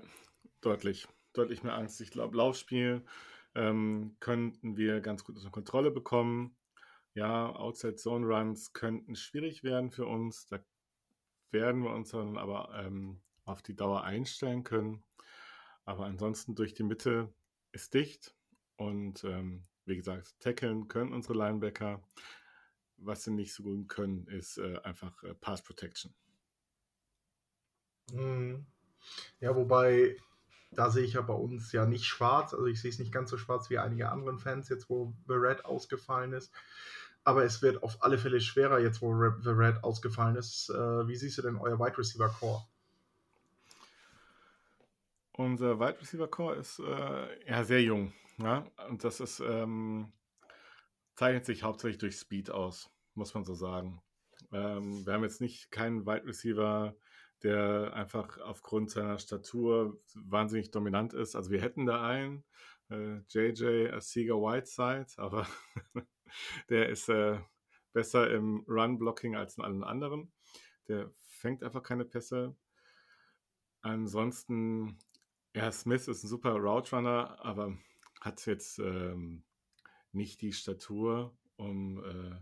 deutlich. 0.62 1.06
Deutlich 1.34 1.62
mehr 1.62 1.74
Angst. 1.74 2.00
Ich 2.00 2.10
glaube, 2.10 2.36
Laufspiel 2.36 3.04
ähm, 3.54 4.16
könnten 4.20 4.76
wir 4.76 5.00
ganz 5.00 5.24
gut 5.24 5.36
unter 5.36 5.50
Kontrolle 5.50 5.90
bekommen. 5.90 6.56
Ja, 7.14 7.54
Outside 7.54 7.96
Zone 7.96 8.26
Runs 8.26 8.72
könnten 8.72 9.14
schwierig 9.14 9.62
werden 9.62 9.90
für 9.90 10.06
uns. 10.06 10.46
Da 10.46 10.58
werden 11.50 11.82
wir 11.82 11.90
uns 11.90 12.10
dann 12.10 12.36
aber 12.36 12.70
ähm, 12.74 13.20
auf 13.44 13.62
die 13.62 13.76
Dauer 13.76 14.02
einstellen 14.04 14.64
können. 14.64 15.04
Aber 15.84 16.06
ansonsten 16.06 16.54
durch 16.54 16.74
die 16.74 16.82
Mitte 16.82 17.32
ist 17.72 17.94
dicht 17.94 18.34
und 18.76 19.22
ähm, 19.24 19.62
wie 19.84 19.96
gesagt, 19.96 20.34
tackeln 20.40 20.88
können 20.88 21.12
unsere 21.12 21.34
Linebacker. 21.34 22.02
Was 22.96 23.24
sie 23.24 23.32
nicht 23.32 23.52
so 23.52 23.62
gut 23.62 23.88
können, 23.88 24.26
ist 24.28 24.56
äh, 24.58 24.78
einfach 24.82 25.22
äh, 25.24 25.34
Pass 25.34 25.62
Protection. 25.62 26.14
Mhm. 28.12 28.66
Ja, 29.40 29.54
wobei 29.54 30.16
da 30.74 30.90
sehe 30.90 31.04
ich 31.04 31.14
ja 31.14 31.22
bei 31.22 31.34
uns 31.34 31.72
ja 31.72 31.86
nicht 31.86 32.04
schwarz. 32.04 32.52
Also 32.54 32.66
ich 32.66 32.80
sehe 32.80 32.90
es 32.90 32.98
nicht 32.98 33.12
ganz 33.12 33.30
so 33.30 33.38
schwarz 33.38 33.70
wie 33.70 33.78
einige 33.78 34.10
anderen 34.10 34.38
Fans, 34.38 34.68
jetzt 34.68 34.88
wo 34.88 35.14
The 35.26 35.34
Red 35.34 35.64
ausgefallen 35.64 36.32
ist. 36.32 36.52
Aber 37.24 37.44
es 37.44 37.62
wird 37.62 37.82
auf 37.82 38.02
alle 38.02 38.18
Fälle 38.18 38.40
schwerer, 38.40 38.78
jetzt 38.80 39.00
wo 39.00 39.14
The 39.42 39.50
Red 39.50 39.82
ausgefallen 39.82 40.36
ist. 40.36 40.70
Äh, 40.70 41.08
wie 41.08 41.16
siehst 41.16 41.38
du 41.38 41.42
denn 41.42 41.56
euer 41.56 41.78
Wide 41.78 41.96
Receiver 41.96 42.28
Core? 42.28 42.62
Unser 45.32 45.80
Wide 45.80 46.00
Receiver 46.00 46.28
Core 46.28 46.56
ist 46.56 46.78
äh, 46.80 47.48
ja 47.50 47.64
sehr 47.64 47.82
jung. 47.82 48.12
Ja? 48.38 48.66
Und 48.88 49.04
das 49.04 49.20
ist, 49.20 49.40
ähm, 49.40 50.12
zeichnet 51.16 51.46
sich 51.46 51.62
hauptsächlich 51.62 51.98
durch 51.98 52.16
Speed 52.16 52.50
aus, 52.50 52.90
muss 53.14 53.34
man 53.34 53.44
so 53.44 53.54
sagen. 53.54 54.02
Ähm, 54.52 55.06
wir 55.06 55.14
haben 55.14 55.24
jetzt 55.24 55.40
nicht 55.40 55.70
keinen 55.70 56.06
Wide 56.06 56.26
Receiver, 56.26 56.94
der 57.44 57.92
einfach 57.92 58.38
aufgrund 58.38 58.90
seiner 58.90 59.18
Statur 59.18 60.00
wahnsinnig 60.14 60.70
dominant 60.70 61.12
ist. 61.12 61.36
Also 61.36 61.50
wir 61.50 61.60
hätten 61.60 61.84
da 61.84 62.04
einen, 62.04 62.42
äh, 62.90 63.18
JJ 63.28 63.90
Asiga 63.92 64.34
Whiteside, 64.34 65.06
aber 65.18 65.46
der 66.70 66.88
ist 66.88 67.08
äh, 67.10 67.38
besser 67.92 68.30
im 68.30 68.64
Run-Blocking 68.66 69.36
als 69.36 69.58
in 69.58 69.64
allen 69.64 69.84
anderen. 69.84 70.32
Der 70.88 71.12
fängt 71.20 71.62
einfach 71.62 71.82
keine 71.82 72.06
Pässe. 72.06 72.56
Ansonsten, 73.82 74.98
ja, 75.54 75.70
Smith 75.70 76.08
ist 76.08 76.24
ein 76.24 76.28
super 76.28 76.54
Route 76.54 76.96
Runner, 76.96 77.38
aber 77.44 77.76
hat 78.22 78.44
jetzt 78.46 78.78
ähm, 78.78 79.44
nicht 80.12 80.40
die 80.40 80.54
Statur, 80.54 81.36
um 81.56 82.02
äh, 82.02 82.36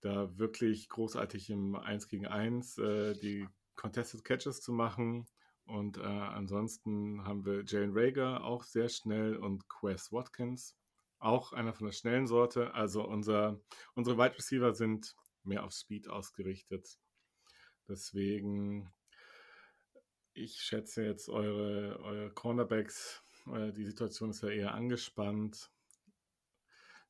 da 0.00 0.38
wirklich 0.38 0.88
großartig 0.88 1.50
im 1.50 1.76
1 1.76 2.08
gegen 2.08 2.26
1 2.26 2.78
äh, 2.78 3.12
die 3.14 3.46
Contested 3.82 4.22
Catches 4.22 4.60
zu 4.60 4.72
machen. 4.72 5.26
Und 5.64 5.98
äh, 5.98 6.02
ansonsten 6.02 7.24
haben 7.24 7.44
wir 7.44 7.64
Jalen 7.66 7.90
Rager 7.92 8.44
auch 8.44 8.62
sehr 8.62 8.88
schnell 8.88 9.36
und 9.36 9.68
Quest 9.68 10.12
Watkins 10.12 10.76
auch 11.18 11.52
einer 11.52 11.72
von 11.72 11.86
der 11.86 11.92
schnellen 11.92 12.28
Sorte. 12.28 12.74
Also 12.74 13.04
unser, 13.04 13.60
unsere 13.94 14.16
Wide 14.18 14.36
Receiver 14.36 14.72
sind 14.72 15.16
mehr 15.42 15.64
auf 15.64 15.72
Speed 15.72 16.08
ausgerichtet. 16.08 16.96
Deswegen, 17.88 18.92
ich 20.32 20.60
schätze 20.60 21.04
jetzt 21.04 21.28
eure, 21.28 21.98
eure 22.00 22.30
Cornerbacks, 22.30 23.20
äh, 23.52 23.72
die 23.72 23.84
Situation 23.84 24.30
ist 24.30 24.42
ja 24.42 24.50
eher 24.50 24.74
angespannt. 24.74 25.72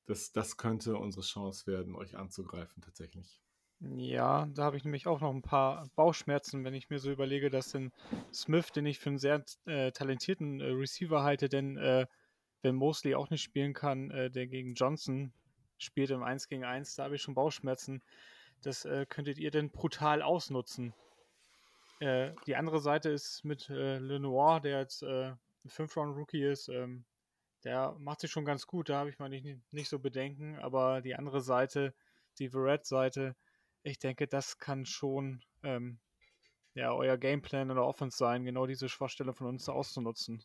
Das, 0.06 0.32
das 0.32 0.56
könnte 0.56 0.96
unsere 0.96 1.22
Chance 1.22 1.66
werden, 1.66 1.94
euch 1.94 2.16
anzugreifen 2.16 2.82
tatsächlich. 2.82 3.41
Ja, 3.90 4.46
da 4.54 4.62
habe 4.62 4.76
ich 4.76 4.84
nämlich 4.84 5.08
auch 5.08 5.20
noch 5.20 5.34
ein 5.34 5.42
paar 5.42 5.88
Bauchschmerzen, 5.96 6.64
wenn 6.64 6.74
ich 6.74 6.88
mir 6.88 7.00
so 7.00 7.10
überlege, 7.10 7.50
dass 7.50 7.72
den 7.72 7.90
Smith, 8.32 8.70
den 8.70 8.86
ich 8.86 9.00
für 9.00 9.10
einen 9.10 9.18
sehr 9.18 9.44
äh, 9.66 9.90
talentierten 9.90 10.60
äh, 10.60 10.66
Receiver 10.66 11.24
halte, 11.24 11.48
denn 11.48 11.76
äh, 11.78 12.06
wenn 12.62 12.76
Mosley 12.76 13.16
auch 13.16 13.28
nicht 13.30 13.42
spielen 13.42 13.74
kann, 13.74 14.12
äh, 14.12 14.30
der 14.30 14.46
gegen 14.46 14.74
Johnson 14.74 15.32
spielt 15.78 16.10
im 16.10 16.22
1 16.22 16.46
gegen 16.46 16.64
1, 16.64 16.94
da 16.94 17.04
habe 17.04 17.16
ich 17.16 17.22
schon 17.22 17.34
Bauchschmerzen. 17.34 18.02
Das 18.62 18.84
äh, 18.84 19.04
könntet 19.08 19.38
ihr 19.38 19.50
denn 19.50 19.70
brutal 19.70 20.22
ausnutzen. 20.22 20.94
Äh, 21.98 22.34
die 22.46 22.54
andere 22.54 22.78
Seite 22.78 23.10
ist 23.10 23.44
mit 23.44 23.68
Lenoir, 23.68 24.60
der 24.60 24.78
jetzt 24.78 25.02
ein 25.02 25.38
5-Round-Rookie 25.66 26.44
ist, 26.44 26.68
ähm, 26.68 27.04
der 27.64 27.96
macht 27.98 28.20
sich 28.20 28.30
schon 28.30 28.44
ganz 28.44 28.66
gut, 28.66 28.88
da 28.88 28.98
habe 28.98 29.10
ich 29.10 29.18
mal 29.18 29.28
nicht, 29.28 29.72
nicht 29.72 29.88
so 29.88 29.98
Bedenken, 29.98 30.58
aber 30.60 31.00
die 31.00 31.16
andere 31.16 31.40
Seite, 31.40 31.94
die 32.38 32.48
Verrett-Seite, 32.48 33.34
ich 33.82 33.98
denke, 33.98 34.26
das 34.26 34.58
kann 34.58 34.86
schon 34.86 35.42
ähm, 35.62 35.98
ja, 36.74 36.92
euer 36.92 37.18
Gameplan 37.18 37.70
oder 37.70 37.84
Offense 37.84 38.16
sein, 38.16 38.44
genau 38.44 38.66
diese 38.66 38.88
Schwachstelle 38.88 39.32
von 39.32 39.48
uns 39.48 39.68
auszunutzen. 39.68 40.42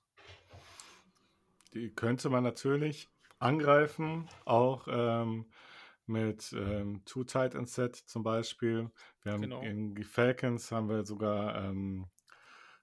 Die 1.74 1.94
könnte 1.94 2.30
man 2.30 2.44
natürlich 2.44 3.10
angreifen, 3.40 4.28
auch 4.46 4.88
ähm, 4.90 5.46
mit 6.06 6.54
ähm, 6.54 7.04
Two 7.06 7.24
Tight 7.24 7.56
End 7.56 7.70
Set 7.70 7.96
zum 7.96 8.24
Beispiel. 8.24 8.90
Wir 9.22 9.34
haben 9.34 9.42
genau. 9.42 9.62
in 9.62 9.94
die 9.94 10.04
Falcons 10.04 10.72
haben 10.72 10.90
wir 10.90 11.06
sogar 11.06 11.64
ähm, 11.64 12.08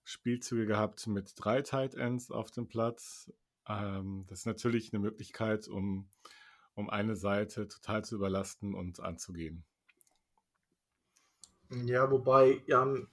Spielzüge 0.05 0.67
gehabt 0.67 1.07
mit 1.07 1.33
drei 1.37 1.63
Tight 1.63 1.95
Ends 1.95 2.31
auf 2.31 2.51
dem 2.51 2.69
Platz. 2.69 3.33
Ähm, 3.67 4.25
das 4.29 4.41
ist 4.41 4.47
natürlich 4.47 4.93
eine 4.93 5.01
Möglichkeit, 5.01 5.67
um, 5.69 6.09
um 6.75 6.91
eine 6.91 7.17
Seite 7.17 7.67
total 7.69 8.05
zu 8.05 8.17
überlasten 8.17 8.75
und 8.75 9.01
anzugehen. 9.01 9.65
Ja, 11.71 12.11
wobei, 12.11 12.63
Jan, 12.67 13.09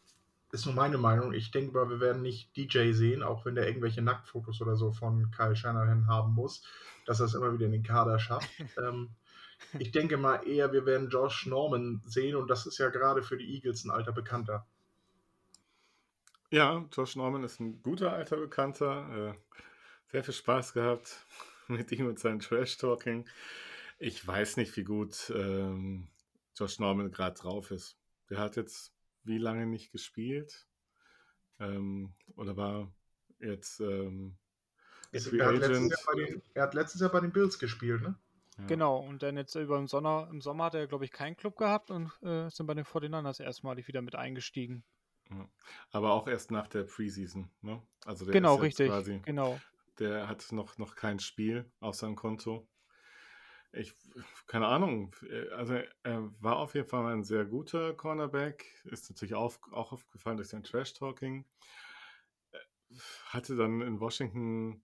ist 0.51 0.65
nur 0.65 0.75
meine 0.75 0.97
Meinung. 0.97 1.33
Ich 1.33 1.51
denke 1.51 1.73
mal, 1.73 1.89
wir 1.89 1.99
werden 1.99 2.21
nicht 2.21 2.55
DJ 2.55 2.91
sehen, 2.91 3.23
auch 3.23 3.45
wenn 3.45 3.55
der 3.55 3.67
irgendwelche 3.67 4.01
Nacktfotos 4.01 4.61
oder 4.61 4.75
so 4.75 4.91
von 4.91 5.31
Kyle 5.31 5.55
Shanahan 5.55 6.07
haben 6.07 6.33
muss, 6.33 6.63
dass 7.05 7.19
er 7.19 7.27
es 7.27 7.33
immer 7.33 7.53
wieder 7.53 7.65
in 7.65 7.71
den 7.71 7.83
Kader 7.83 8.19
schafft. 8.19 8.49
ähm, 8.77 9.09
ich 9.79 9.91
denke 9.91 10.17
mal 10.17 10.47
eher, 10.47 10.73
wir 10.73 10.85
werden 10.85 11.09
Josh 11.09 11.45
Norman 11.45 12.01
sehen 12.05 12.35
und 12.35 12.49
das 12.49 12.65
ist 12.65 12.77
ja 12.79 12.89
gerade 12.89 13.23
für 13.23 13.37
die 13.37 13.53
Eagles 13.53 13.85
ein 13.85 13.91
alter 13.91 14.11
Bekannter. 14.11 14.65
Ja, 16.49 16.85
Josh 16.91 17.15
Norman 17.15 17.43
ist 17.43 17.61
ein 17.61 17.81
guter 17.81 18.11
alter 18.11 18.37
Bekannter. 18.37 19.29
Äh, 19.29 19.57
sehr 20.11 20.23
viel 20.23 20.33
Spaß 20.33 20.73
gehabt 20.73 21.25
mit 21.67 21.91
ihm 21.93 22.07
und 22.07 22.19
seinem 22.19 22.39
Trash-Talking. 22.39 23.25
Ich 23.99 24.25
weiß 24.27 24.57
nicht, 24.57 24.75
wie 24.75 24.83
gut 24.83 25.31
ähm, 25.33 26.09
Josh 26.57 26.79
Norman 26.79 27.11
gerade 27.11 27.39
drauf 27.39 27.71
ist. 27.71 28.00
Der 28.31 28.39
hat 28.39 28.55
jetzt 28.55 28.93
wie 29.23 29.37
lange 29.37 29.67
nicht 29.67 29.91
gespielt? 29.91 30.67
Ähm, 31.59 32.13
oder 32.35 32.57
war 32.57 32.91
jetzt 33.39 33.79
ähm, 33.81 34.37
er, 35.11 35.21
hat 35.21 35.61
den, 35.61 36.41
er, 36.53 36.63
hat 36.63 36.73
letztes 36.73 37.01
Jahr 37.01 37.11
bei 37.11 37.19
den 37.19 37.31
Bills 37.31 37.59
gespielt, 37.59 38.01
ne? 38.01 38.15
Ja. 38.57 38.65
Genau, 38.65 38.97
und 38.99 39.21
dann 39.23 39.37
jetzt 39.37 39.55
über 39.55 39.77
den 39.77 39.87
Sommer, 39.87 40.29
im 40.31 40.41
Sommer 40.41 40.65
hat 40.65 40.75
er, 40.75 40.87
glaube 40.87 41.05
ich, 41.05 41.11
keinen 41.11 41.35
Club 41.35 41.57
gehabt 41.57 41.91
und 41.91 42.11
äh, 42.21 42.49
sind 42.49 42.65
bei 42.67 42.73
den 42.73 42.85
49ers 42.85 43.41
erstmalig 43.41 43.87
wieder 43.87 44.01
mit 44.01 44.15
eingestiegen. 44.15 44.83
Ja. 45.29 45.49
Aber 45.91 46.13
auch 46.13 46.27
erst 46.27 46.51
nach 46.51 46.67
der 46.67 46.83
Preseason, 46.83 47.49
ne? 47.61 47.81
Also 48.05 48.25
der 48.25 48.33
genau, 48.33 48.55
richtig. 48.55 48.87
Quasi, 48.87 49.21
genau. 49.25 49.59
Der 49.99 50.27
hat 50.27 50.51
noch, 50.51 50.77
noch 50.77 50.95
kein 50.95 51.19
Spiel 51.19 51.69
auf 51.79 51.95
seinem 51.95 52.15
Konto. 52.15 52.67
Ich, 53.73 53.93
keine 54.47 54.67
Ahnung. 54.67 55.15
Äh, 55.29 55.49
also 55.49 55.75
er 56.03 56.33
war 56.41 56.57
auf 56.57 56.75
jeden 56.75 56.87
Fall 56.87 57.11
ein 57.13 57.23
sehr 57.23 57.45
guter 57.45 57.93
Cornerback. 57.93 58.65
Ist 58.85 59.09
natürlich 59.09 59.35
auch, 59.35 59.57
auch 59.71 59.93
aufgefallen 59.93 60.37
durch 60.37 60.49
sein 60.49 60.63
Trash-Talking. 60.63 61.45
Äh, 62.51 62.57
hatte 63.27 63.55
dann 63.55 63.81
in 63.81 63.99
Washington 63.99 64.83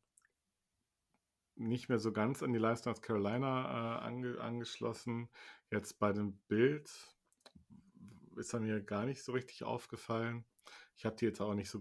nicht 1.56 1.90
mehr 1.90 2.00
so 2.00 2.12
ganz 2.14 2.44
an 2.44 2.54
die 2.54 2.60
Leistung 2.60 2.92
als 2.92 3.02
Carolina 3.02 4.00
äh, 4.00 4.06
ange, 4.06 4.40
angeschlossen. 4.40 5.30
Jetzt 5.72 6.00
bei 6.00 6.14
dem 6.14 6.38
Bild 6.48 6.90
ist 8.36 8.54
er 8.54 8.60
mir 8.60 8.82
gar 8.82 9.06
nicht 9.06 9.24
so 9.24 9.32
richtig 9.32 9.64
aufgefallen. 9.64 10.46
Ich 10.96 11.06
habe 11.06 11.16
die 11.16 11.26
jetzt 11.26 11.42
auch 11.42 11.54
nicht 11.54 11.70
so 11.70 11.80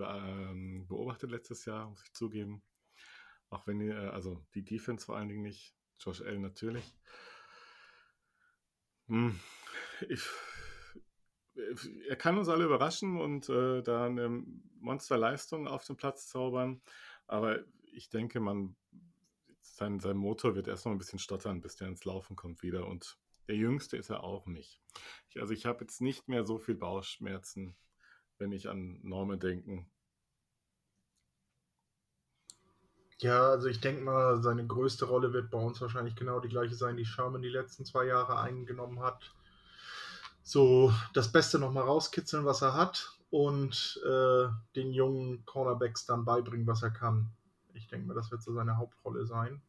ähm, 0.00 0.86
beobachtet 0.88 1.30
letztes 1.30 1.64
Jahr, 1.64 1.88
muss 1.88 2.02
ich 2.02 2.12
zugeben. 2.12 2.62
Auch 3.50 3.66
wenn 3.66 3.78
die, 3.78 3.88
äh, 3.88 4.08
also 4.08 4.44
die 4.54 4.64
Defense 4.64 5.06
vor 5.06 5.16
allen 5.16 5.28
Dingen 5.28 5.42
nicht. 5.42 5.74
Josh 5.98 6.22
Allen 6.22 6.42
natürlich. 6.42 6.84
Hm. 9.08 9.38
Ich, 10.08 10.22
er 12.08 12.16
kann 12.16 12.38
uns 12.38 12.48
alle 12.48 12.64
überraschen 12.64 13.20
und 13.20 13.48
äh, 13.48 13.82
da 13.82 14.06
eine 14.06 14.44
Monsterleistung 14.80 15.68
auf 15.68 15.84
den 15.84 15.96
Platz 15.96 16.28
zaubern. 16.28 16.82
Aber 17.26 17.60
ich 17.92 18.08
denke, 18.10 18.40
man, 18.40 18.76
sein, 19.60 20.00
sein 20.00 20.16
Motor 20.16 20.54
wird 20.54 20.68
erst 20.68 20.86
noch 20.86 20.92
ein 20.92 20.98
bisschen 20.98 21.18
stottern, 21.18 21.60
bis 21.60 21.76
der 21.76 21.88
ins 21.88 22.04
Laufen 22.04 22.36
kommt 22.36 22.62
wieder. 22.62 22.86
Und 22.86 23.18
der 23.48 23.56
Jüngste 23.56 23.96
ist 23.96 24.10
er 24.10 24.24
auch 24.24 24.46
nicht. 24.46 24.80
Ich, 25.28 25.40
also 25.40 25.52
ich 25.52 25.66
habe 25.66 25.84
jetzt 25.84 26.00
nicht 26.00 26.28
mehr 26.28 26.44
so 26.44 26.58
viel 26.58 26.74
Bauchschmerzen, 26.74 27.76
wenn 28.38 28.52
ich 28.52 28.68
an 28.68 28.98
Norme 29.02 29.38
denke. 29.38 29.86
Ja, 33.20 33.48
also 33.48 33.68
ich 33.68 33.80
denke 33.80 34.02
mal, 34.02 34.42
seine 34.42 34.66
größte 34.66 35.06
Rolle 35.06 35.32
wird 35.32 35.50
bei 35.50 35.58
uns 35.58 35.80
wahrscheinlich 35.80 36.16
genau 36.16 36.38
die 36.38 36.50
gleiche 36.50 36.74
sein, 36.74 36.98
die 36.98 37.06
Sherman 37.06 37.40
die 37.40 37.48
letzten 37.48 37.86
zwei 37.86 38.04
Jahre 38.04 38.38
eingenommen 38.38 39.00
hat. 39.00 39.32
So 40.42 40.92
das 41.14 41.32
Beste 41.32 41.58
nochmal 41.58 41.84
rauskitzeln, 41.84 42.44
was 42.44 42.62
er 42.62 42.74
hat 42.74 43.16
und 43.30 44.00
äh, 44.04 44.48
den 44.76 44.92
jungen 44.92 45.44
Cornerbacks 45.46 46.04
dann 46.04 46.24
beibringen, 46.24 46.66
was 46.66 46.82
er 46.82 46.90
kann. 46.90 47.32
Ich 47.72 47.88
denke 47.88 48.06
mal, 48.06 48.14
das 48.14 48.30
wird 48.30 48.42
so 48.42 48.52
seine 48.52 48.76
Hauptrolle 48.76 49.26
sein. 49.26 49.62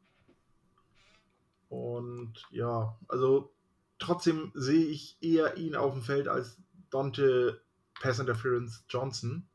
Und 1.69 2.33
ja, 2.49 2.97
also 3.07 3.53
trotzdem 3.99 4.51
sehe 4.55 4.85
ich 4.85 5.17
eher 5.21 5.57
ihn 5.57 5.75
auf 5.75 5.93
dem 5.93 6.01
Feld 6.01 6.27
als 6.27 6.57
Dante 6.89 7.61
Pass 8.01 8.19
Interference 8.19 8.85
Johnson. 8.89 9.47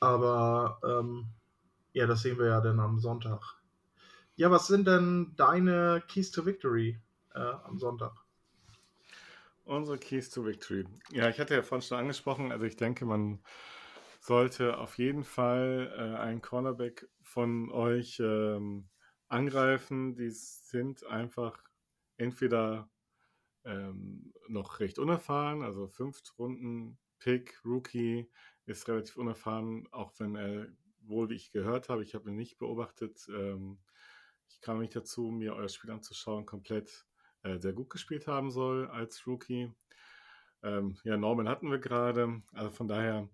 Aber 0.00 0.78
ähm, 0.84 1.28
ja, 1.94 2.06
das 2.06 2.22
sehen 2.22 2.38
wir 2.38 2.46
ja 2.46 2.60
dann 2.60 2.80
am 2.80 2.98
Sonntag. 2.98 3.40
Ja, 4.36 4.50
was 4.50 4.66
sind 4.66 4.86
denn 4.86 5.32
deine 5.36 6.02
Keys 6.08 6.32
to 6.32 6.44
Victory 6.44 7.00
äh, 7.34 7.38
am 7.38 7.78
Sonntag? 7.78 8.12
Unsere 9.64 9.96
Keys 9.96 10.28
to 10.28 10.44
Victory. 10.44 10.84
Ja, 11.12 11.28
ich 11.28 11.38
hatte 11.38 11.54
ja 11.54 11.62
vorhin 11.62 11.86
schon 11.86 11.98
angesprochen, 11.98 12.52
also 12.52 12.66
ich 12.66 12.76
denke, 12.76 13.06
man 13.06 13.40
sollte 14.20 14.76
auf 14.78 14.98
jeden 14.98 15.22
Fall 15.22 15.92
äh, 15.96 16.20
ein 16.20 16.42
Cornerback 16.42 17.08
von 17.22 17.70
euch 17.70 18.18
ähm, 18.20 18.88
angreifen. 19.28 20.16
Die 20.16 20.30
sind 20.30 21.06
einfach 21.06 21.62
entweder 22.16 22.90
ähm, 23.64 24.32
noch 24.48 24.80
recht 24.80 24.98
unerfahren, 24.98 25.62
also 25.62 25.86
fünft 25.86 26.34
Runden 26.38 26.98
Pick, 27.20 27.60
Rookie, 27.64 28.28
ist 28.66 28.88
relativ 28.88 29.16
unerfahren, 29.16 29.86
auch 29.92 30.12
wenn 30.18 30.34
er 30.36 30.66
wohl, 31.06 31.28
wie 31.28 31.34
ich 31.34 31.50
gehört 31.50 31.88
habe, 31.88 32.02
ich 32.02 32.14
habe 32.14 32.30
ihn 32.30 32.36
nicht 32.36 32.58
beobachtet, 32.58 33.26
ähm, 33.28 33.78
ich 34.48 34.60
kam 34.60 34.78
nicht 34.78 34.94
dazu, 34.94 35.30
mir 35.30 35.54
euer 35.54 35.68
Spiel 35.68 35.90
anzuschauen, 35.90 36.46
komplett 36.46 37.06
äh, 37.42 37.58
sehr 37.58 37.72
gut 37.72 37.90
gespielt 37.90 38.26
haben 38.26 38.50
soll 38.50 38.88
als 38.88 39.26
Rookie. 39.26 39.72
Ähm, 40.62 40.96
ja, 41.04 41.16
Norman 41.16 41.48
hatten 41.48 41.70
wir 41.70 41.78
gerade, 41.78 42.42
also 42.52 42.70
von 42.70 42.88
daher 42.88 43.28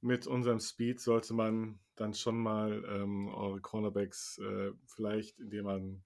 mit 0.00 0.26
unserem 0.26 0.60
Speed 0.60 1.00
sollte 1.00 1.32
man 1.32 1.80
dann 1.96 2.12
schon 2.12 2.36
mal 2.36 2.84
ähm, 2.88 3.28
eure 3.28 3.60
Cornerbacks 3.60 4.38
äh, 4.38 4.72
vielleicht, 4.86 5.38
indem 5.40 5.64
man 5.64 6.04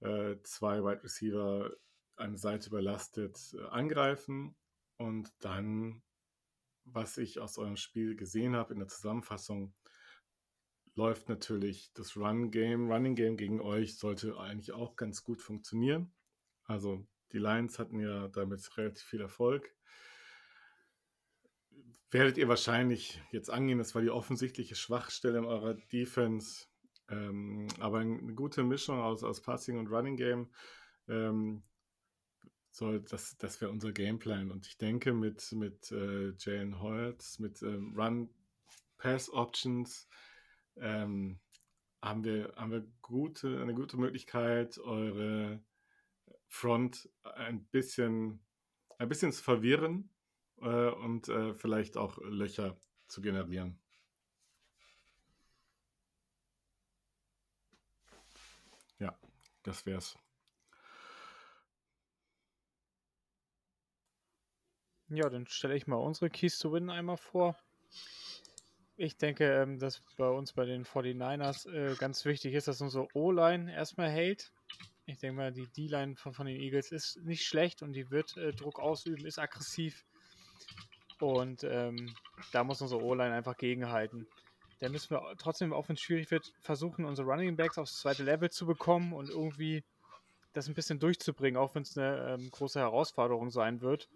äh, 0.00 0.36
zwei 0.42 0.82
Wide 0.82 1.02
Receiver 1.02 1.70
eine 2.16 2.38
Seite 2.38 2.70
überlastet, 2.70 3.38
äh, 3.54 3.66
angreifen 3.68 4.56
und 4.96 5.32
dann, 5.40 6.02
was 6.86 7.18
ich 7.18 7.40
aus 7.40 7.58
eurem 7.58 7.76
Spiel 7.76 8.16
gesehen 8.16 8.56
habe 8.56 8.72
in 8.72 8.78
der 8.78 8.88
Zusammenfassung, 8.88 9.74
läuft 10.94 11.28
natürlich 11.28 11.92
das 11.92 12.16
Run-Game. 12.16 12.90
Running 12.90 13.14
Game 13.14 13.36
gegen 13.36 13.60
euch 13.60 13.98
sollte 13.98 14.38
eigentlich 14.38 14.72
auch 14.72 14.96
ganz 14.96 15.22
gut 15.22 15.42
funktionieren. 15.42 16.12
Also 16.64 17.06
die 17.32 17.38
Lions 17.38 17.78
hatten 17.78 18.00
ja 18.00 18.28
damit 18.28 18.76
relativ 18.78 19.04
viel 19.04 19.20
Erfolg 19.20 19.76
werdet 22.10 22.38
ihr 22.38 22.48
wahrscheinlich 22.48 23.20
jetzt 23.30 23.50
angehen. 23.50 23.78
Das 23.78 23.94
war 23.94 24.02
die 24.02 24.10
offensichtliche 24.10 24.74
Schwachstelle 24.74 25.38
in 25.38 25.44
eurer 25.44 25.74
Defense. 25.74 26.66
Ähm, 27.08 27.68
aber 27.78 27.98
eine 27.98 28.34
gute 28.34 28.64
Mischung 28.64 29.00
aus, 29.00 29.22
aus 29.22 29.40
Passing 29.42 29.78
und 29.78 29.88
Running 29.88 30.16
Game. 30.16 30.50
Ähm, 31.08 31.62
soll, 32.76 33.00
das, 33.00 33.38
das 33.38 33.60
wäre 33.60 33.70
unser 33.70 33.92
Gameplan. 33.92 34.50
Und 34.50 34.66
ich 34.66 34.76
denke, 34.76 35.12
mit, 35.12 35.52
mit 35.52 35.92
äh, 35.92 36.32
Jalen 36.38 36.80
Holtz, 36.80 37.38
mit 37.38 37.62
ähm, 37.62 37.94
Run-Pass-Options 37.98 40.08
ähm, 40.76 41.38
haben 42.02 42.24
wir, 42.24 42.52
haben 42.56 42.72
wir 42.72 42.86
gute, 43.00 43.62
eine 43.62 43.74
gute 43.74 43.96
Möglichkeit, 43.96 44.78
eure 44.78 45.62
Front 46.48 47.08
ein 47.22 47.64
bisschen, 47.66 48.44
ein 48.98 49.08
bisschen 49.08 49.30
zu 49.32 49.42
verwirren 49.42 50.10
äh, 50.60 50.90
und 50.90 51.28
äh, 51.28 51.54
vielleicht 51.54 51.96
auch 51.96 52.18
Löcher 52.18 52.78
zu 53.08 53.22
generieren. 53.22 53.80
Ja, 58.98 59.18
das 59.62 59.86
wär's. 59.86 60.18
Ja, 65.08 65.28
dann 65.28 65.46
stelle 65.46 65.76
ich 65.76 65.86
mal 65.86 65.96
unsere 65.96 66.30
Keys 66.30 66.58
to 66.58 66.72
Win 66.72 66.90
einmal 66.90 67.16
vor. 67.16 67.56
Ich 68.96 69.16
denke, 69.18 69.44
ähm, 69.44 69.78
dass 69.78 70.02
bei 70.16 70.28
uns 70.28 70.52
bei 70.52 70.64
den 70.64 70.84
49ers 70.84 71.70
äh, 71.70 71.94
ganz 71.96 72.24
wichtig 72.24 72.54
ist, 72.54 72.66
dass 72.66 72.80
unsere 72.80 73.06
O-Line 73.14 73.72
erstmal 73.72 74.08
hält. 74.08 74.52
Ich 75.04 75.18
denke 75.18 75.36
mal, 75.36 75.52
die 75.52 75.68
D-Line 75.68 76.16
von, 76.16 76.32
von, 76.32 76.46
den 76.46 76.58
Eagles 76.58 76.90
ist 76.90 77.18
nicht 77.24 77.44
schlecht 77.44 77.82
und 77.82 77.92
die 77.92 78.10
wird 78.10 78.36
äh, 78.36 78.52
Druck 78.52 78.80
ausüben, 78.80 79.26
ist 79.26 79.38
aggressiv. 79.38 80.04
Und 81.20 81.62
ähm, 81.62 82.12
da 82.52 82.64
muss 82.64 82.82
unsere 82.82 83.02
O-Line 83.02 83.34
einfach 83.34 83.56
gegenhalten. 83.56 84.26
Da 84.80 84.88
müssen 84.88 85.10
wir 85.10 85.34
trotzdem, 85.38 85.72
auch 85.72 85.88
wenn 85.88 85.94
es 85.94 86.00
schwierig 86.00 86.30
wird, 86.30 86.52
versuchen, 86.60 87.04
unsere 87.04 87.28
Running 87.28 87.56
Backs 87.56 87.78
aufs 87.78 88.00
zweite 88.00 88.24
Level 88.24 88.50
zu 88.50 88.66
bekommen 88.66 89.12
und 89.12 89.30
irgendwie 89.30 89.84
das 90.52 90.68
ein 90.68 90.74
bisschen 90.74 90.98
durchzubringen, 90.98 91.58
auch 91.60 91.74
wenn 91.74 91.82
es 91.82 91.96
eine 91.96 92.34
ähm, 92.34 92.50
große 92.50 92.80
Herausforderung 92.80 93.50
sein 93.50 93.80
wird. 93.80 94.08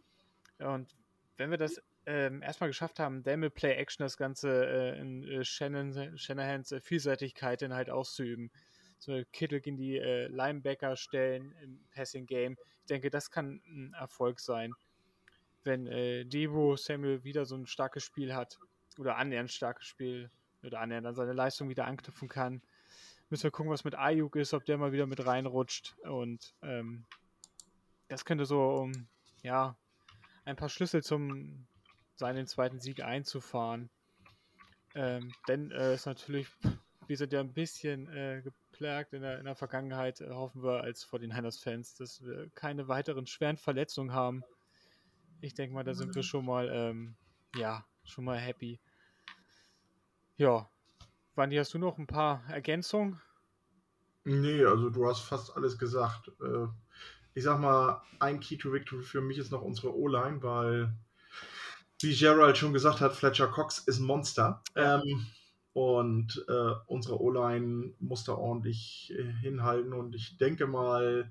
Und 0.60 0.94
wenn 1.36 1.50
wir 1.50 1.58
das 1.58 1.82
ähm, 2.06 2.42
erstmal 2.42 2.70
geschafft 2.70 2.98
haben, 2.98 3.22
dann 3.22 3.50
Play 3.50 3.74
Action 3.74 4.04
das 4.04 4.16
Ganze 4.16 4.66
äh, 4.66 5.00
in 5.00 5.24
äh, 5.24 5.44
Shannon, 5.44 6.16
Shanahans 6.16 6.72
äh, 6.72 6.80
Vielseitigkeit 6.80 7.62
dann 7.62 7.74
halt 7.74 7.90
auszuüben. 7.90 8.50
So 8.98 9.22
Kittel 9.32 9.60
in 9.64 9.76
die 9.76 9.96
äh, 9.96 10.26
Linebacker 10.28 10.96
stellen 10.96 11.54
im 11.62 11.80
Passing 11.94 12.26
Game. 12.26 12.56
Ich 12.80 12.86
denke, 12.86 13.10
das 13.10 13.30
kann 13.30 13.62
ein 13.66 13.94
Erfolg 13.94 14.40
sein 14.40 14.74
wenn 15.64 15.86
äh, 15.86 16.24
Debo 16.24 16.76
Samuel 16.76 17.24
wieder 17.24 17.44
so 17.44 17.56
ein 17.56 17.66
starkes 17.66 18.04
Spiel 18.04 18.34
hat 18.34 18.58
oder 18.98 19.16
annähernd 19.16 19.50
starkes 19.50 19.86
Spiel 19.86 20.30
oder 20.62 20.80
annähernd 20.80 21.06
an 21.06 21.14
seine 21.14 21.32
Leistung 21.32 21.68
wieder 21.68 21.86
anknüpfen 21.86 22.28
kann, 22.28 22.62
müssen 23.28 23.44
wir 23.44 23.50
gucken, 23.50 23.72
was 23.72 23.84
mit 23.84 23.94
Ayuk 23.94 24.36
ist, 24.36 24.54
ob 24.54 24.64
der 24.64 24.78
mal 24.78 24.92
wieder 24.92 25.06
mit 25.06 25.24
reinrutscht 25.24 25.96
und 26.04 26.54
ähm, 26.62 27.04
das 28.08 28.24
könnte 28.24 28.44
so, 28.44 28.60
um, 28.60 29.08
ja, 29.42 29.76
ein 30.50 30.56
paar 30.56 30.68
Schlüssel 30.68 31.02
zum 31.02 31.66
seinen 32.16 32.46
zweiten 32.46 32.80
Sieg 32.80 33.02
einzufahren. 33.02 33.90
Ähm, 34.94 35.32
denn 35.48 35.70
äh, 35.70 35.94
ist 35.94 36.06
natürlich, 36.06 36.48
wir 37.06 37.16
sind 37.16 37.32
ja 37.32 37.40
ein 37.40 37.54
bisschen 37.54 38.08
äh, 38.08 38.42
geplagt 38.42 39.12
in 39.12 39.22
der, 39.22 39.38
in 39.38 39.44
der 39.44 39.54
Vergangenheit, 39.54 40.20
äh, 40.20 40.30
hoffen 40.30 40.62
wir 40.62 40.82
als 40.82 41.04
vor 41.04 41.18
den 41.18 41.30
Niners-Fans, 41.30 41.94
dass 41.94 42.24
wir 42.24 42.50
keine 42.54 42.88
weiteren 42.88 43.26
schweren 43.26 43.56
Verletzungen 43.56 44.12
haben 44.12 44.44
ich 45.40 45.54
denke 45.54 45.74
mal, 45.74 45.84
da 45.84 45.94
sind 45.94 46.14
wir 46.14 46.22
schon 46.22 46.44
mal, 46.44 46.68
ähm, 46.70 47.16
ja, 47.56 47.84
schon 48.04 48.24
mal 48.24 48.38
happy. 48.38 48.78
Ja. 50.36 50.68
Wanni, 51.34 51.56
hast 51.56 51.72
du 51.74 51.78
noch 51.78 51.98
ein 51.98 52.06
paar 52.06 52.42
Ergänzungen? 52.48 53.20
Nee, 54.24 54.64
also 54.64 54.90
du 54.90 55.08
hast 55.08 55.20
fast 55.20 55.56
alles 55.56 55.78
gesagt. 55.78 56.28
Äh, 56.40 56.66
ich 57.34 57.44
sag 57.44 57.60
mal, 57.60 58.02
ein 58.18 58.40
Key 58.40 58.56
to 58.56 58.72
Victory 58.72 59.02
für 59.02 59.20
mich 59.20 59.38
ist 59.38 59.52
noch 59.52 59.62
unsere 59.62 59.96
O-Line, 59.96 60.42
weil, 60.42 60.92
wie 62.00 62.16
Gerald 62.16 62.58
schon 62.58 62.72
gesagt 62.72 63.00
hat, 63.00 63.14
Fletcher 63.14 63.48
Cox 63.48 63.78
ist 63.78 63.98
ein 63.98 64.06
Monster. 64.06 64.62
Ähm, 64.74 65.26
und 65.72 66.44
äh, 66.48 66.74
unsere 66.86 67.20
O-Line 67.20 67.94
muss 68.00 68.24
da 68.24 68.32
ordentlich 68.32 69.14
äh, 69.16 69.22
hinhalten. 69.22 69.92
Und 69.92 70.14
ich 70.14 70.36
denke 70.36 70.66
mal, 70.66 71.30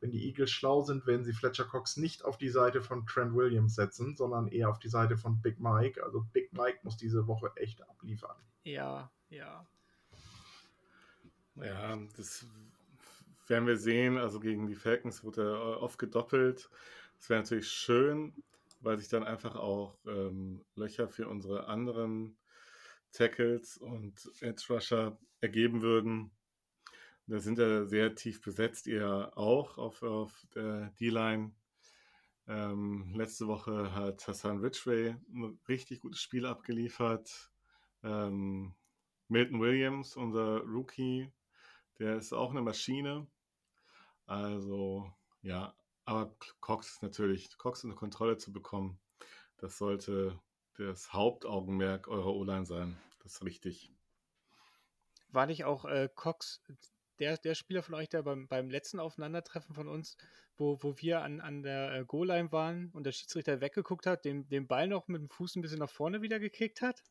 wenn 0.00 0.10
die 0.10 0.26
Eagles 0.26 0.50
schlau 0.50 0.82
sind, 0.82 1.06
werden 1.06 1.24
sie 1.24 1.32
Fletcher 1.32 1.64
Cox 1.64 1.96
nicht 1.96 2.24
auf 2.24 2.38
die 2.38 2.48
Seite 2.48 2.82
von 2.82 3.06
Trent 3.06 3.34
Williams 3.34 3.74
setzen, 3.74 4.16
sondern 4.16 4.48
eher 4.48 4.68
auf 4.68 4.78
die 4.78 4.88
Seite 4.88 5.16
von 5.16 5.40
Big 5.40 5.60
Mike. 5.60 6.02
Also 6.02 6.26
Big 6.32 6.52
Mike 6.52 6.80
muss 6.82 6.96
diese 6.96 7.26
Woche 7.26 7.50
echt 7.56 7.82
abliefern. 7.88 8.36
Ja, 8.64 9.10
ja. 9.28 9.66
Ja, 11.56 11.98
das 12.16 12.46
werden 13.50 13.66
wir 13.66 13.76
sehen. 13.76 14.16
Also 14.16 14.40
gegen 14.40 14.66
die 14.66 14.74
Falcons 14.74 15.22
wurde 15.24 15.42
er 15.42 15.82
oft 15.82 15.98
gedoppelt. 15.98 16.70
Das 17.18 17.28
wäre 17.28 17.40
natürlich 17.40 17.68
schön, 17.68 18.32
weil 18.80 18.98
sich 18.98 19.08
dann 19.08 19.24
einfach 19.24 19.56
auch 19.56 19.98
ähm, 20.06 20.64
Löcher 20.74 21.08
für 21.08 21.28
unsere 21.28 21.66
anderen 21.66 22.38
Tackles 23.12 23.76
und 23.76 24.30
Edge 24.40 24.64
Rusher 24.70 25.18
ergeben 25.40 25.82
würden. 25.82 26.30
Da 27.26 27.38
sind 27.38 27.58
ja 27.58 27.84
sehr 27.84 28.14
tief 28.14 28.40
besetzt, 28.40 28.86
ihr 28.86 29.32
auch 29.36 29.78
auf, 29.78 30.02
auf 30.02 30.46
der 30.54 30.90
D-Line. 30.98 31.52
Ähm, 32.48 33.12
letzte 33.14 33.46
Woche 33.46 33.94
hat 33.94 34.26
Hassan 34.26 34.58
Ridgway 34.58 35.14
ein 35.32 35.60
richtig 35.68 36.00
gutes 36.00 36.20
Spiel 36.20 36.46
abgeliefert. 36.46 37.52
Ähm, 38.02 38.74
Milton 39.28 39.60
Williams, 39.60 40.16
unser 40.16 40.60
Rookie, 40.62 41.30
der 42.00 42.16
ist 42.16 42.32
auch 42.32 42.50
eine 42.50 42.62
Maschine. 42.62 43.28
Also, 44.30 45.12
ja, 45.42 45.74
aber 46.04 46.32
Cox 46.60 47.02
natürlich, 47.02 47.58
Cox 47.58 47.82
unter 47.82 47.96
Kontrolle 47.96 48.36
zu 48.36 48.52
bekommen, 48.52 49.00
das 49.56 49.76
sollte 49.76 50.38
das 50.78 51.12
Hauptaugenmerk 51.12 52.06
eurer 52.06 52.32
O-Line 52.32 52.64
sein. 52.64 52.96
Das 53.24 53.32
ist 53.32 53.44
richtig. 53.44 53.92
War 55.30 55.46
nicht 55.46 55.64
auch 55.64 55.84
äh, 55.84 56.08
Cox 56.14 56.62
der, 57.18 57.38
der 57.38 57.56
Spieler 57.56 57.82
von 57.82 57.96
euch, 57.96 58.08
der 58.08 58.22
beim, 58.22 58.46
beim 58.46 58.70
letzten 58.70 59.00
Aufeinandertreffen 59.00 59.74
von 59.74 59.88
uns, 59.88 60.16
wo, 60.56 60.80
wo 60.80 60.96
wir 60.98 61.22
an, 61.22 61.40
an 61.40 61.64
der 61.64 61.92
äh, 61.92 62.04
Goal-Line 62.04 62.52
waren 62.52 62.90
und 62.92 63.02
der 63.02 63.12
Schiedsrichter 63.12 63.60
weggeguckt 63.60 64.06
hat, 64.06 64.24
den, 64.24 64.48
den 64.48 64.68
Ball 64.68 64.86
noch 64.86 65.08
mit 65.08 65.22
dem 65.22 65.28
Fuß 65.28 65.56
ein 65.56 65.62
bisschen 65.62 65.80
nach 65.80 65.90
vorne 65.90 66.22
wieder 66.22 66.38
gekickt 66.38 66.82
hat? 66.82 67.02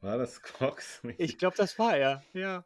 War 0.00 0.18
das 0.18 0.40
Cox? 0.40 1.02
Ich 1.18 1.36
glaube, 1.36 1.56
das 1.56 1.76
war 1.80 1.96
er, 1.96 2.22
ja. 2.32 2.64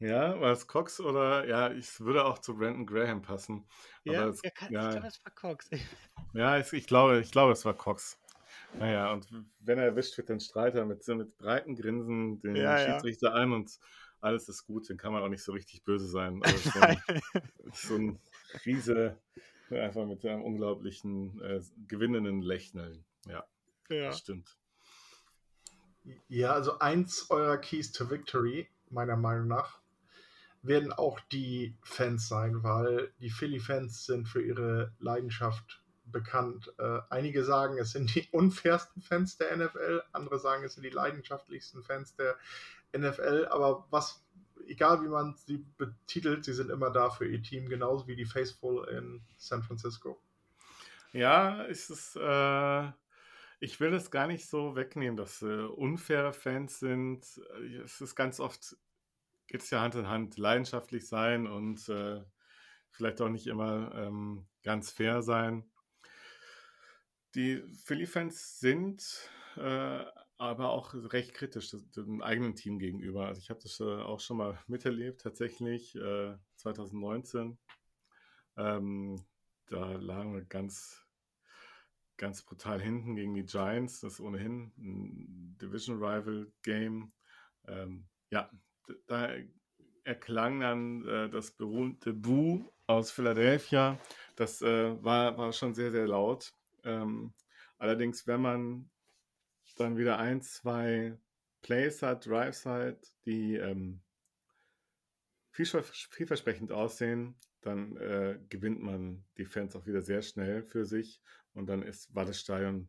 Ja, 0.00 0.40
war 0.40 0.52
es 0.52 0.66
Cox 0.66 1.00
oder 1.00 1.46
ja, 1.48 1.72
ich 1.72 1.98
würde 2.00 2.24
auch 2.24 2.38
zu 2.38 2.56
Brandon 2.56 2.86
Graham 2.86 3.20
passen. 3.20 3.66
Ja, 4.04 4.28
es, 4.28 4.40
kann, 4.42 4.72
ja, 4.72 4.86
ich 4.86 4.92
glaube, 4.92 5.06
es 5.08 5.24
war 5.24 5.32
Cox. 5.32 5.70
Ja, 6.34 6.58
ich, 6.58 6.72
ich, 6.72 6.86
glaube, 6.86 7.20
ich 7.20 7.32
glaube, 7.32 7.52
es 7.52 7.64
war 7.64 7.74
Cox. 7.74 8.18
Naja, 8.78 9.12
und 9.12 9.26
wenn 9.60 9.78
er 9.78 9.86
erwischt 9.86 10.16
wird, 10.18 10.30
dann 10.30 10.40
strahlt 10.40 10.74
er 10.74 10.84
mit, 10.84 11.06
mit 11.08 11.38
breiten 11.38 11.74
Grinsen 11.74 12.40
den 12.40 12.54
ja, 12.54 12.78
Schiedsrichter 12.78 13.28
ja. 13.28 13.34
ein 13.34 13.52
und 13.52 13.78
alles 14.20 14.48
ist 14.48 14.66
gut, 14.66 14.90
dann 14.90 14.98
kann 14.98 15.12
man 15.12 15.22
auch 15.22 15.28
nicht 15.28 15.42
so 15.42 15.52
richtig 15.52 15.84
böse 15.84 16.06
sein. 16.06 16.42
Also 16.44 16.70
so, 16.70 16.80
ein, 16.80 17.02
so 17.72 17.94
ein 17.96 18.18
Riese, 18.66 19.16
einfach 19.70 20.06
mit 20.06 20.24
einem 20.24 20.42
unglaublichen, 20.42 21.40
äh, 21.42 21.60
gewinnenden 21.86 22.42
Lächeln. 22.42 23.04
Ja, 23.26 23.44
ja, 23.88 24.06
das 24.06 24.18
stimmt. 24.18 24.56
Ja, 26.28 26.52
also 26.52 26.78
eins 26.78 27.30
eurer 27.30 27.58
Keys 27.58 27.92
to 27.92 28.10
Victory, 28.10 28.68
meiner 28.90 29.16
Meinung 29.16 29.48
nach, 29.48 29.80
werden 30.68 30.92
auch 30.92 31.20
die 31.32 31.76
Fans 31.82 32.28
sein, 32.28 32.62
weil 32.62 33.12
die 33.20 33.30
Philly-Fans 33.30 34.06
sind 34.06 34.28
für 34.28 34.42
ihre 34.42 34.92
Leidenschaft 35.00 35.82
bekannt. 36.12 36.72
Äh, 36.78 37.00
einige 37.10 37.44
sagen, 37.44 37.78
es 37.78 37.92
sind 37.92 38.14
die 38.14 38.28
unfairsten 38.32 39.02
Fans 39.02 39.36
der 39.36 39.56
NFL, 39.56 40.02
andere 40.12 40.38
sagen, 40.38 40.64
es 40.64 40.74
sind 40.74 40.84
die 40.84 40.90
leidenschaftlichsten 40.90 41.82
Fans 41.82 42.14
der 42.16 42.36
NFL, 42.96 43.48
aber 43.50 43.86
was, 43.90 44.24
egal 44.66 45.02
wie 45.02 45.08
man 45.08 45.34
sie 45.36 45.64
betitelt, 45.76 46.44
sie 46.44 46.54
sind 46.54 46.70
immer 46.70 46.90
da 46.90 47.10
für 47.10 47.26
ihr 47.26 47.42
Team, 47.42 47.68
genauso 47.68 48.06
wie 48.06 48.16
die 48.16 48.24
Faithful 48.24 48.88
in 48.88 49.20
San 49.36 49.62
Francisco. 49.62 50.20
Ja, 51.12 51.62
ist 51.62 51.90
es, 51.90 52.16
äh, 52.16 52.92
ich 53.60 53.80
will 53.80 53.94
es 53.94 54.10
gar 54.10 54.26
nicht 54.26 54.46
so 54.46 54.76
wegnehmen, 54.76 55.16
dass 55.16 55.42
äh, 55.42 55.62
unfaire 55.62 56.32
Fans 56.32 56.78
sind. 56.78 57.24
Es 57.84 58.00
ist 58.00 58.14
ganz 58.14 58.40
oft, 58.40 58.76
geht 59.48 59.62
es 59.62 59.70
ja 59.70 59.80
Hand 59.80 59.96
in 59.96 60.08
Hand, 60.08 60.38
leidenschaftlich 60.38 61.08
sein 61.08 61.46
und 61.46 61.88
äh, 61.88 62.22
vielleicht 62.90 63.20
auch 63.20 63.28
nicht 63.28 63.46
immer 63.46 63.92
ähm, 63.94 64.46
ganz 64.62 64.90
fair 64.90 65.22
sein. 65.22 65.68
Die 67.34 67.62
Philly-Fans 67.84 68.60
sind 68.60 69.30
äh, 69.56 70.04
aber 70.38 70.70
auch 70.70 70.94
recht 70.94 71.34
kritisch 71.34 71.74
dem 71.96 72.22
eigenen 72.22 72.54
Team 72.54 72.78
gegenüber. 72.78 73.26
Also 73.26 73.40
ich 73.40 73.50
habe 73.50 73.60
das 73.60 73.80
äh, 73.80 73.84
auch 73.84 74.20
schon 74.20 74.36
mal 74.36 74.58
miterlebt, 74.68 75.20
tatsächlich 75.20 75.96
äh, 75.96 76.36
2019. 76.56 77.58
Ähm, 78.56 79.24
da 79.66 79.92
lagen 79.92 80.34
wir 80.34 80.44
ganz, 80.44 81.04
ganz 82.16 82.42
brutal 82.42 82.80
hinten 82.80 83.16
gegen 83.16 83.34
die 83.34 83.44
Giants. 83.44 84.00
Das 84.00 84.14
ist 84.14 84.20
ohnehin 84.20 84.72
ein 84.78 85.58
Division 85.60 85.96
Rival 85.96 86.52
Game. 86.62 87.12
Ähm, 87.66 88.08
ja, 88.30 88.50
da 89.06 89.30
erklang 90.04 90.60
dann 90.60 91.06
äh, 91.06 91.28
das 91.28 91.50
berühmte 91.50 92.12
Boo 92.12 92.64
aus 92.86 93.10
Philadelphia. 93.10 93.98
Das 94.36 94.62
äh, 94.62 95.02
war, 95.04 95.36
war 95.36 95.52
schon 95.52 95.74
sehr, 95.74 95.90
sehr 95.90 96.06
laut. 96.06 96.52
Ähm, 96.84 97.34
allerdings, 97.78 98.26
wenn 98.26 98.40
man 98.40 98.90
dann 99.76 99.96
wieder 99.96 100.18
ein, 100.18 100.42
zwei 100.42 101.16
Plays 101.62 102.02
hat, 102.02 102.26
Drives 102.26 102.66
hat, 102.66 103.12
die 103.24 103.56
ähm, 103.56 104.00
vielversprechend 105.50 106.72
aussehen, 106.72 107.34
dann 107.60 107.96
äh, 107.96 108.38
gewinnt 108.48 108.80
man 108.80 109.24
die 109.36 109.44
Fans 109.44 109.74
auch 109.74 109.86
wieder 109.86 110.02
sehr 110.02 110.22
schnell 110.22 110.62
für 110.62 110.84
sich 110.84 111.20
und 111.52 111.66
dann 111.66 111.82
ist, 111.82 112.14
war 112.14 112.24
das 112.24 112.40
Stadion, 112.40 112.88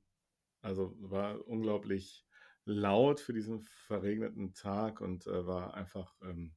also 0.62 0.96
war 1.00 1.46
unglaublich 1.48 2.26
laut 2.74 3.20
für 3.20 3.34
diesen 3.34 3.62
verregneten 3.62 4.54
Tag 4.54 5.02
und 5.02 5.28
äh, 5.28 5.46
war 5.46 5.74
einfach, 5.74 6.16
ähm, 6.22 6.56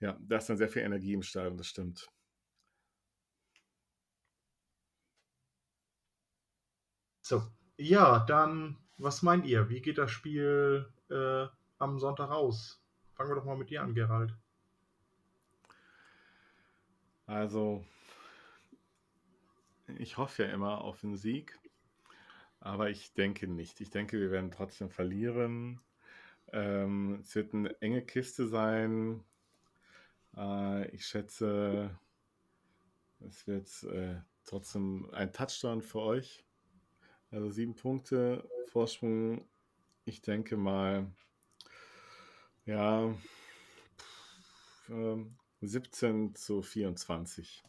ja, 0.00 0.18
da 0.20 0.36
ist 0.36 0.48
dann 0.48 0.56
sehr 0.56 0.68
viel 0.68 0.82
Energie 0.82 1.14
im 1.14 1.22
Stadion, 1.22 1.56
das 1.56 1.68
stimmt. 1.68 2.08
So, 7.20 7.42
ja, 7.76 8.20
dann, 8.26 8.78
was 8.98 9.22
meint 9.22 9.46
ihr? 9.46 9.68
Wie 9.68 9.80
geht 9.80 9.98
das 9.98 10.10
Spiel 10.10 10.92
äh, 11.08 11.46
am 11.78 11.98
Sonntag 11.98 12.30
aus? 12.30 12.82
Fangen 13.14 13.30
wir 13.30 13.36
doch 13.36 13.44
mal 13.44 13.56
mit 13.56 13.70
dir 13.70 13.82
an, 13.82 13.94
Gerald. 13.94 14.36
Also, 17.26 17.84
ich 19.98 20.16
hoffe 20.16 20.42
ja 20.42 20.50
immer 20.50 20.80
auf 20.80 21.04
einen 21.04 21.16
Sieg, 21.16 21.58
aber 22.62 22.90
ich 22.90 23.12
denke 23.14 23.48
nicht. 23.48 23.80
Ich 23.80 23.90
denke, 23.90 24.20
wir 24.20 24.30
werden 24.30 24.52
trotzdem 24.52 24.88
verlieren. 24.88 25.80
Ähm, 26.52 27.18
es 27.20 27.34
wird 27.34 27.54
eine 27.54 27.80
enge 27.80 28.02
Kiste 28.02 28.46
sein. 28.46 29.24
Äh, 30.36 30.88
ich 30.90 31.06
schätze, 31.06 31.90
es 33.20 33.46
wird 33.48 33.82
äh, 33.92 34.20
trotzdem 34.44 35.10
ein 35.12 35.32
Touchdown 35.32 35.82
für 35.82 36.00
euch. 36.00 36.44
Also 37.32 37.50
sieben 37.50 37.74
Punkte 37.74 38.48
Vorsprung. 38.66 39.44
Ich 40.04 40.20
denke 40.20 40.56
mal, 40.56 41.06
ja, 42.64 43.14
17 45.62 46.34
zu 46.34 46.62
24. 46.62 47.64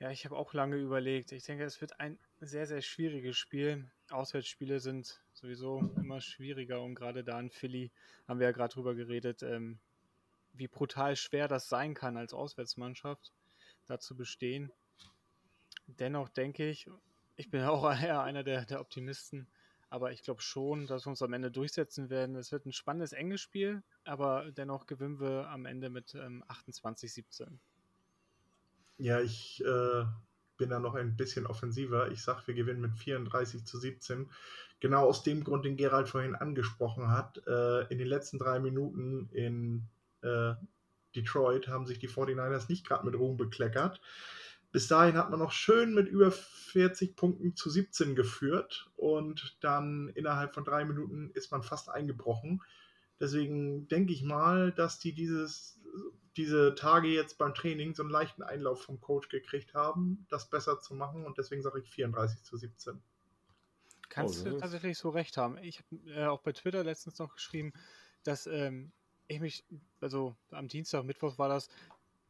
Ja, 0.00 0.12
ich 0.12 0.24
habe 0.24 0.36
auch 0.36 0.54
lange 0.54 0.76
überlegt. 0.76 1.32
Ich 1.32 1.42
denke, 1.42 1.64
es 1.64 1.80
wird 1.80 1.98
ein 1.98 2.18
sehr, 2.40 2.66
sehr 2.68 2.82
schwieriges 2.82 3.36
Spiel. 3.36 3.90
Auswärtsspiele 4.10 4.78
sind 4.78 5.20
sowieso 5.32 5.80
immer 5.96 6.20
schwieriger 6.20 6.80
und 6.82 6.94
gerade 6.94 7.24
da 7.24 7.40
in 7.40 7.50
Philly 7.50 7.90
haben 8.28 8.38
wir 8.38 8.46
ja 8.46 8.52
gerade 8.52 8.72
drüber 8.72 8.94
geredet, 8.94 9.42
ähm, 9.42 9.80
wie 10.52 10.68
brutal 10.68 11.16
schwer 11.16 11.48
das 11.48 11.68
sein 11.68 11.94
kann 11.94 12.16
als 12.16 12.32
Auswärtsmannschaft, 12.32 13.32
da 13.86 13.98
zu 13.98 14.16
bestehen. 14.16 14.70
Dennoch 15.88 16.28
denke 16.28 16.70
ich, 16.70 16.88
ich 17.34 17.50
bin 17.50 17.62
auch 17.64 17.90
eher 17.90 18.22
einer 18.22 18.44
der, 18.44 18.66
der 18.66 18.80
Optimisten, 18.80 19.48
aber 19.90 20.12
ich 20.12 20.22
glaube 20.22 20.42
schon, 20.42 20.86
dass 20.86 21.06
wir 21.06 21.10
uns 21.10 21.22
am 21.22 21.32
Ende 21.32 21.50
durchsetzen 21.50 22.08
werden. 22.08 22.36
Es 22.36 22.52
wird 22.52 22.66
ein 22.66 22.72
spannendes, 22.72 23.12
enges 23.12 23.40
Spiel, 23.40 23.82
aber 24.04 24.52
dennoch 24.52 24.86
gewinnen 24.86 25.18
wir 25.18 25.48
am 25.48 25.66
Ende 25.66 25.90
mit 25.90 26.14
ähm, 26.14 26.44
28-17. 26.44 27.58
Ja, 28.98 29.20
ich 29.20 29.64
äh, 29.64 30.04
bin 30.56 30.70
da 30.70 30.78
noch 30.78 30.94
ein 30.94 31.16
bisschen 31.16 31.46
offensiver. 31.46 32.10
Ich 32.10 32.22
sage, 32.22 32.46
wir 32.46 32.54
gewinnen 32.54 32.80
mit 32.80 32.96
34 32.96 33.64
zu 33.64 33.78
17. 33.78 34.28
Genau 34.80 35.06
aus 35.06 35.22
dem 35.22 35.44
Grund, 35.44 35.64
den 35.64 35.76
Gerald 35.76 36.08
vorhin 36.08 36.34
angesprochen 36.34 37.10
hat. 37.10 37.40
Äh, 37.46 37.86
in 37.92 37.98
den 37.98 38.08
letzten 38.08 38.38
drei 38.38 38.58
Minuten 38.58 39.28
in 39.32 39.88
äh, 40.22 40.54
Detroit 41.14 41.68
haben 41.68 41.86
sich 41.86 41.98
die 41.98 42.08
49ers 42.08 42.68
nicht 42.68 42.86
gerade 42.86 43.06
mit 43.06 43.14
Ruhm 43.14 43.36
bekleckert. 43.36 44.00
Bis 44.70 44.86
dahin 44.86 45.16
hat 45.16 45.30
man 45.30 45.38
noch 45.38 45.52
schön 45.52 45.94
mit 45.94 46.08
über 46.08 46.30
40 46.30 47.16
Punkten 47.16 47.56
zu 47.56 47.70
17 47.70 48.14
geführt 48.14 48.90
und 48.96 49.56
dann 49.60 50.10
innerhalb 50.10 50.54
von 50.54 50.64
drei 50.64 50.84
Minuten 50.84 51.30
ist 51.32 51.50
man 51.50 51.62
fast 51.62 51.88
eingebrochen. 51.88 52.62
Deswegen 53.18 53.88
denke 53.88 54.12
ich 54.12 54.22
mal, 54.22 54.72
dass 54.72 54.98
die 54.98 55.14
dieses, 55.14 55.80
diese 56.38 56.76
Tage 56.76 57.08
jetzt 57.08 57.36
beim 57.36 57.52
Training 57.52 57.94
so 57.94 58.04
einen 58.04 58.10
leichten 58.10 58.44
Einlauf 58.44 58.82
vom 58.82 59.00
Coach 59.00 59.28
gekriegt 59.28 59.74
haben, 59.74 60.24
das 60.30 60.48
besser 60.48 60.78
zu 60.78 60.94
machen 60.94 61.26
und 61.26 61.36
deswegen 61.36 61.62
sage 61.62 61.80
ich 61.80 61.90
34 61.90 62.44
zu 62.44 62.56
17. 62.56 63.02
Kannst 64.08 64.46
oh, 64.46 64.50
du 64.50 64.58
tatsächlich 64.58 64.96
so 64.96 65.10
recht 65.10 65.36
haben. 65.36 65.58
Ich 65.58 65.80
habe 65.80 66.10
äh, 66.12 66.26
auch 66.26 66.40
bei 66.40 66.52
Twitter 66.52 66.84
letztens 66.84 67.18
noch 67.18 67.34
geschrieben, 67.34 67.72
dass 68.22 68.46
ähm, 68.46 68.92
ich 69.26 69.40
mich, 69.40 69.64
also 70.00 70.36
am 70.50 70.68
Dienstag, 70.68 71.04
Mittwoch 71.04 71.38
war 71.38 71.48
das, 71.48 71.68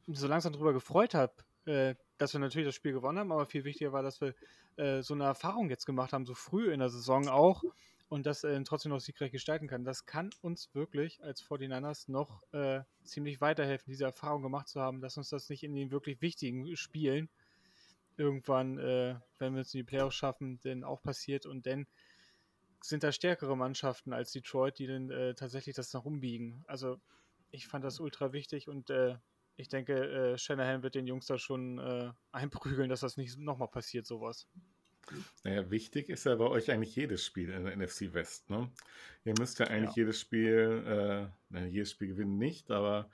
so 0.07 0.27
langsam 0.27 0.55
darüber 0.55 0.73
gefreut 0.73 1.13
habe, 1.13 1.35
äh, 1.67 1.95
dass 2.17 2.33
wir 2.33 2.41
natürlich 2.41 2.67
das 2.67 2.75
Spiel 2.75 2.93
gewonnen 2.93 3.19
haben, 3.19 3.31
aber 3.31 3.45
viel 3.45 3.65
wichtiger 3.65 3.93
war, 3.93 4.03
dass 4.03 4.23
wir 4.23 4.35
äh, 4.77 5.03
so 5.03 5.13
eine 5.13 5.25
Erfahrung 5.25 5.69
jetzt 5.69 5.85
gemacht 5.85 6.15
haben, 6.15 6.25
so 6.25 6.35
früh 6.35 6.73
in 6.73 6.81
der 6.81 6.89
Saison 6.89 7.29
auch 7.29 7.63
und 8.09 8.27
das 8.27 8.45
äh, 8.45 8.63
trotzdem 8.65 8.91
noch 8.91 9.01
siegreich 9.01 9.33
gestalten 9.33 9.69
kann. 9.69 9.85
Das 9.85 10.07
kann 10.07 10.31
uns 10.41 10.75
wirklich 10.75 11.23
als 11.23 11.43
49ers 11.43 12.11
noch 12.11 12.43
äh, 12.53 12.83
ziemlich 13.05 13.41
weiterhelfen, 13.41 13.91
diese 13.91 14.05
Erfahrung 14.05 14.43
gemacht 14.43 14.69
zu 14.69 14.81
haben, 14.81 15.01
dass 15.01 15.17
uns 15.17 15.29
das 15.29 15.49
nicht 15.49 15.63
in 15.63 15.75
den 15.75 15.91
wirklich 15.91 16.21
wichtigen 16.21 16.77
Spielen 16.77 17.29
irgendwann, 18.17 18.79
äh, 18.79 19.17
wenn 19.39 19.55
wir 19.55 19.61
es 19.61 19.75
in 19.75 19.79
die 19.79 19.85
Playoffs 19.85 20.17
schaffen, 20.17 20.61
denn 20.61 20.85
auch 20.85 21.03
passiert 21.03 21.47
und 21.47 21.67
dann 21.67 21.87
sind 22.81 23.03
da 23.03 23.13
stärkere 23.13 23.57
Mannschaften 23.57 24.13
als 24.13 24.33
Detroit, 24.33 24.79
die 24.79 24.87
dann 24.87 25.11
äh, 25.11 25.35
tatsächlich 25.35 25.75
das 25.75 25.93
nach 25.93 26.05
umbiegen. 26.05 26.65
Also 26.67 27.01
ich 27.51 27.67
fand 27.67 27.85
das 27.85 28.01
ultra 28.01 28.33
wichtig 28.33 28.69
und 28.69 28.91
ich 29.59 29.69
denke, 29.69 29.93
äh, 29.93 30.39
Shanahan 30.39 30.85
wird 30.85 30.95
den 30.95 31.09
Jungs 31.09 31.27
da 31.27 31.37
schon 31.37 31.79
äh, 31.79 32.13
einprügeln, 32.31 32.89
dass 32.89 33.01
das 33.01 33.17
nicht 33.17 33.37
nochmal 33.39 33.69
passiert, 33.69 34.07
sowas. 34.07 34.47
Naja, 35.45 35.71
wichtig 35.71 36.09
ist 36.09 36.25
ja 36.25 36.35
bei 36.35 36.47
euch 36.47 36.71
eigentlich 36.71 36.95
jedes 36.97 37.25
Spiel 37.25 37.51
in 37.51 37.65
der 37.65 37.77
NFC 37.77 38.13
West. 38.13 38.51
Ne? 38.51 38.71
Ihr 39.25 39.35
müsst 39.39 39.59
ja 39.59 39.67
eigentlich 39.67 39.97
ja. 39.97 40.03
jedes 40.03 40.21
Spiel, 40.21 40.85
äh, 40.87 41.27
na, 41.51 41.67
jedes 41.67 41.91
Spiel 41.93 42.09
gewinnen 42.09 42.39
nicht, 42.39 42.71
aber 42.71 43.11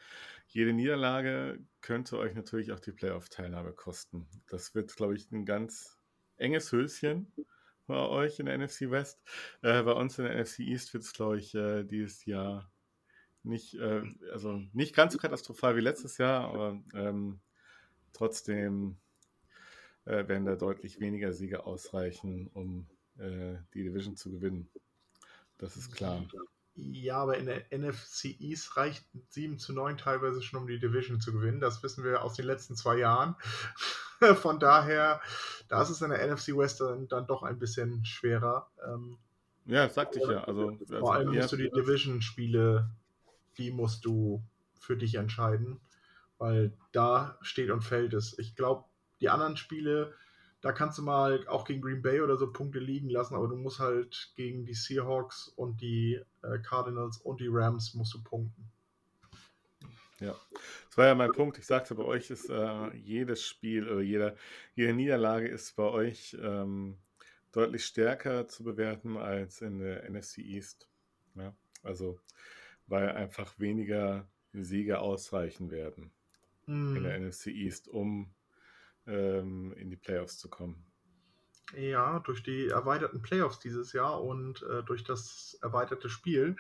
jede 0.48 0.72
Niederlage 0.72 1.58
könnte 1.80 2.18
euch 2.18 2.34
natürlich 2.34 2.72
auch 2.72 2.80
die 2.80 2.92
Playoff-Teilnahme 2.92 3.72
kosten. 3.72 4.26
Das 4.48 4.74
wird, 4.74 4.94
glaube 4.94 5.16
ich, 5.16 5.30
ein 5.32 5.44
ganz 5.44 5.98
enges 6.36 6.70
Höschen 6.72 7.32
bei 7.86 7.96
euch 7.96 8.38
in 8.38 8.46
der 8.46 8.58
NFC 8.58 8.90
West. 8.90 9.22
Äh, 9.62 9.82
bei 9.82 9.92
uns 9.92 10.18
in 10.18 10.24
der 10.24 10.40
NFC 10.40 10.60
East 10.60 10.94
wird 10.94 11.04
es, 11.04 11.12
glaube 11.12 11.38
ich, 11.38 11.54
äh, 11.54 11.84
dieses 11.84 12.24
Jahr 12.24 12.70
nicht, 13.42 13.74
äh, 13.74 14.02
also 14.32 14.62
nicht 14.72 14.94
ganz 14.94 15.12
so 15.12 15.18
katastrophal 15.18 15.76
wie 15.76 15.80
letztes 15.80 16.18
Jahr, 16.18 16.48
aber 16.48 16.80
ähm, 16.94 17.40
trotzdem 18.12 18.96
äh, 20.04 20.28
werden 20.28 20.44
da 20.44 20.56
deutlich 20.56 21.00
weniger 21.00 21.32
Siege 21.32 21.66
ausreichen, 21.66 22.50
um 22.52 22.86
äh, 23.18 23.56
die 23.74 23.82
Division 23.82 24.16
zu 24.16 24.30
gewinnen. 24.30 24.68
Das 25.58 25.76
ist 25.76 25.94
klar. 25.94 26.24
Ja, 26.76 27.18
aber 27.18 27.38
in 27.38 27.46
der 27.46 27.66
NFC 27.70 28.40
East 28.40 28.76
reicht 28.76 29.04
7 29.28 29.58
zu 29.58 29.72
9 29.72 29.96
teilweise 29.96 30.42
schon, 30.42 30.62
um 30.62 30.66
die 30.66 30.80
Division 30.80 31.20
zu 31.20 31.32
gewinnen. 31.32 31.60
Das 31.60 31.82
wissen 31.84 32.02
wir 32.02 32.22
aus 32.22 32.34
den 32.34 32.46
letzten 32.46 32.74
zwei 32.74 32.98
Jahren. 32.98 33.36
Von 34.36 34.58
daher, 34.58 35.20
da 35.68 35.82
ist 35.82 35.90
es 35.90 36.02
in 36.02 36.10
der 36.10 36.26
NFC 36.26 36.48
West 36.48 36.80
dann, 36.80 37.06
dann 37.06 37.26
doch 37.28 37.44
ein 37.44 37.60
bisschen 37.60 38.04
schwerer. 38.04 38.68
Ähm, 38.84 39.18
ja, 39.66 39.88
sagte 39.88 40.18
ich 40.18 40.28
ja. 40.28 40.44
Also, 40.44 40.76
vor 40.88 40.96
also 40.96 41.06
allem 41.06 41.34
musst 41.34 41.52
du 41.52 41.56
die 41.56 41.70
Division-Spiele, 41.70 42.90
die 43.56 43.70
musst 43.70 44.04
du 44.04 44.42
für 44.78 44.96
dich 44.96 45.14
entscheiden, 45.14 45.80
weil 46.38 46.76
da 46.92 47.38
steht 47.40 47.70
und 47.70 47.82
fällt 47.82 48.14
es. 48.14 48.36
Ich 48.38 48.56
glaube, 48.56 48.84
die 49.20 49.28
anderen 49.28 49.56
Spiele, 49.56 50.14
da 50.60 50.72
kannst 50.72 50.98
du 50.98 51.02
mal 51.02 51.46
auch 51.48 51.64
gegen 51.64 51.82
Green 51.82 52.02
Bay 52.02 52.20
oder 52.20 52.36
so 52.36 52.50
Punkte 52.52 52.78
liegen 52.78 53.10
lassen, 53.10 53.34
aber 53.34 53.48
du 53.48 53.56
musst 53.56 53.80
halt 53.80 54.32
gegen 54.36 54.64
die 54.64 54.74
Seahawks 54.74 55.48
und 55.48 55.80
die 55.80 56.20
äh, 56.42 56.58
Cardinals 56.60 57.18
und 57.18 57.40
die 57.40 57.48
Rams 57.50 57.94
musst 57.94 58.14
du 58.14 58.22
punkten. 58.22 58.70
Ja, 60.20 60.40
das 60.86 60.96
war 60.96 61.06
ja 61.06 61.14
mein 61.14 61.32
Punkt. 61.32 61.58
Ich 61.58 61.66
sagte, 61.66 61.94
bei 61.94 62.04
euch 62.04 62.30
ist 62.30 62.48
äh, 62.48 62.94
jedes 62.94 63.44
Spiel 63.44 63.88
oder 63.88 64.00
jeder, 64.00 64.36
jede 64.74 64.94
Niederlage 64.94 65.48
ist 65.48 65.74
bei 65.76 65.84
euch 65.84 66.36
ähm, 66.40 66.98
deutlich 67.52 67.84
stärker 67.84 68.46
zu 68.48 68.64
bewerten 68.64 69.16
als 69.16 69.60
in 69.60 69.78
der 69.80 70.08
NFC 70.08 70.38
East. 70.38 70.88
Ja, 71.34 71.54
also, 71.82 72.20
weil 72.86 73.10
einfach 73.10 73.58
weniger 73.58 74.28
Siege 74.52 75.00
ausreichen 75.00 75.70
werden 75.70 76.12
in 76.92 77.02
der 77.04 77.14
Hm, 77.14 77.20
NFC 77.20 77.48
East, 77.48 77.88
um 77.88 78.30
ähm, 79.06 79.72
in 79.74 79.90
die 79.90 79.96
Playoffs 79.96 80.38
zu 80.38 80.48
kommen. 80.50 80.84
Ja, 81.76 82.20
durch 82.20 82.42
die 82.42 82.68
erweiterten 82.68 83.20
Playoffs 83.20 83.58
dieses 83.58 83.92
Jahr 83.92 84.22
und 84.22 84.62
äh, 84.62 84.82
durch 84.82 85.04
das 85.04 85.58
erweiterte 85.60 86.08
Spiel 86.08 86.56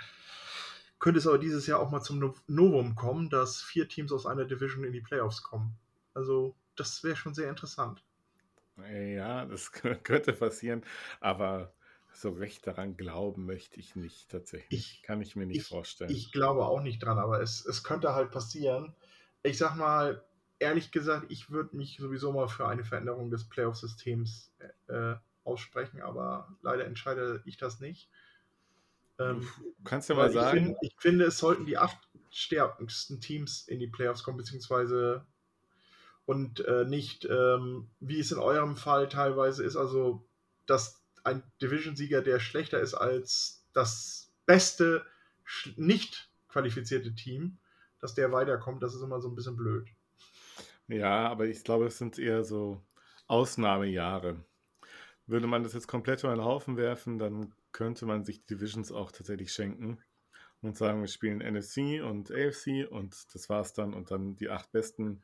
könnte 0.98 1.18
es 1.18 1.26
aber 1.26 1.38
dieses 1.38 1.66
Jahr 1.66 1.80
auch 1.80 1.90
mal 1.90 2.02
zum 2.02 2.18
No- 2.18 2.34
Novum 2.46 2.94
kommen, 2.96 3.30
dass 3.30 3.62
vier 3.62 3.88
Teams 3.88 4.12
aus 4.12 4.26
einer 4.26 4.44
Division 4.44 4.84
in 4.84 4.92
die 4.92 5.00
Playoffs 5.00 5.42
kommen. 5.42 5.76
Also, 6.14 6.56
das 6.76 7.04
wäre 7.04 7.16
schon 7.16 7.34
sehr 7.34 7.48
interessant. 7.50 8.02
Ja, 8.76 9.46
das 9.46 9.72
könnte 10.04 10.32
passieren, 10.32 10.84
aber 11.20 11.74
so 12.12 12.30
recht 12.30 12.66
daran 12.66 12.96
glauben 12.96 13.46
möchte 13.46 13.80
ich 13.80 13.96
nicht 13.96 14.30
tatsächlich. 14.30 14.68
Ich, 14.68 15.02
Kann 15.02 15.20
ich 15.20 15.34
mir 15.36 15.46
nicht 15.46 15.62
ich, 15.62 15.64
vorstellen. 15.64 16.24
ich 16.26 16.32
glaube 16.32 16.66
auch 16.66 16.80
nicht 16.80 17.02
dran, 17.02 17.18
aber 17.18 17.40
es, 17.40 17.64
es 17.64 17.82
könnte 17.84 18.14
halt 18.14 18.30
passieren. 18.30 18.94
Ich 19.42 19.58
sag 19.58 19.76
mal, 19.76 20.24
ehrlich 20.64 20.90
gesagt, 20.90 21.26
ich 21.30 21.50
würde 21.50 21.76
mich 21.76 21.98
sowieso 21.98 22.32
mal 22.32 22.48
für 22.48 22.66
eine 22.66 22.84
Veränderung 22.84 23.30
des 23.30 23.48
Playoff-Systems 23.48 24.50
äh, 24.88 25.14
aussprechen, 25.44 26.00
aber 26.00 26.56
leider 26.62 26.86
entscheide 26.86 27.42
ich 27.44 27.56
das 27.58 27.80
nicht. 27.80 28.08
Ähm, 29.18 29.46
Du 29.78 29.84
kannst 29.84 30.08
ja 30.08 30.16
Weil 30.16 30.24
mal 30.24 30.28
ich, 30.30 30.34
sagen, 30.34 30.58
finde, 30.58 30.78
ich 30.80 30.94
finde, 30.98 31.24
es 31.26 31.38
sollten 31.38 31.66
die 31.66 31.78
acht 31.78 31.98
stärksten 32.30 33.20
Teams 33.20 33.68
in 33.68 33.78
die 33.78 33.86
Playoffs 33.86 34.24
kommen, 34.24 34.38
beziehungsweise 34.38 35.26
und 36.26 36.64
äh, 36.64 36.84
nicht, 36.86 37.26
ähm, 37.26 37.90
wie 38.00 38.18
es 38.18 38.32
in 38.32 38.38
eurem 38.38 38.76
Fall 38.76 39.08
teilweise 39.08 39.62
ist, 39.62 39.76
also 39.76 40.26
dass 40.66 41.04
ein 41.22 41.42
Division-Sieger, 41.60 42.22
der 42.22 42.40
schlechter 42.40 42.80
ist 42.80 42.94
als 42.94 43.66
das 43.74 44.32
beste 44.46 45.04
nicht 45.76 46.30
qualifizierte 46.48 47.14
Team, 47.14 47.58
dass 48.00 48.14
der 48.14 48.32
weiterkommt, 48.32 48.82
das 48.82 48.94
ist 48.94 49.02
immer 49.02 49.20
so 49.20 49.28
ein 49.28 49.34
bisschen 49.34 49.56
blöd. 49.56 49.86
Ja, 50.88 51.28
aber 51.28 51.46
ich 51.46 51.64
glaube, 51.64 51.86
es 51.86 51.98
sind 51.98 52.18
eher 52.18 52.44
so 52.44 52.82
Ausnahmejahre. 53.26 54.44
Würde 55.26 55.46
man 55.46 55.62
das 55.62 55.72
jetzt 55.72 55.88
komplett 55.88 56.22
über 56.22 56.34
den 56.34 56.44
Haufen 56.44 56.76
werfen, 56.76 57.18
dann 57.18 57.54
könnte 57.72 58.06
man 58.06 58.24
sich 58.24 58.44
die 58.44 58.54
Divisions 58.54 58.92
auch 58.92 59.10
tatsächlich 59.10 59.52
schenken 59.52 59.98
und 60.60 60.76
sagen, 60.76 61.00
wir 61.00 61.08
spielen 61.08 61.38
NFC 61.38 62.02
und 62.02 62.30
AFC 62.30 62.86
und 62.90 63.34
das 63.34 63.48
war's 63.48 63.72
dann 63.72 63.94
und 63.94 64.10
dann 64.10 64.36
die 64.36 64.48
acht 64.48 64.70
Besten 64.72 65.22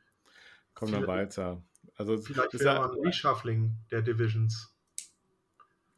kommen 0.73 0.93
dann 0.93 1.07
weiter. 1.07 1.63
Also 1.95 2.17
Vielleicht 2.17 2.53
wäre 2.53 2.55
ist 2.55 2.63
ja, 2.63 2.79
mal 2.79 2.91
ein 2.91 3.05
Reshuffling 3.05 3.77
der 3.91 4.01
Divisions 4.01 4.73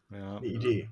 ja, 0.09 0.37
eine 0.37 0.45
Idee. 0.45 0.89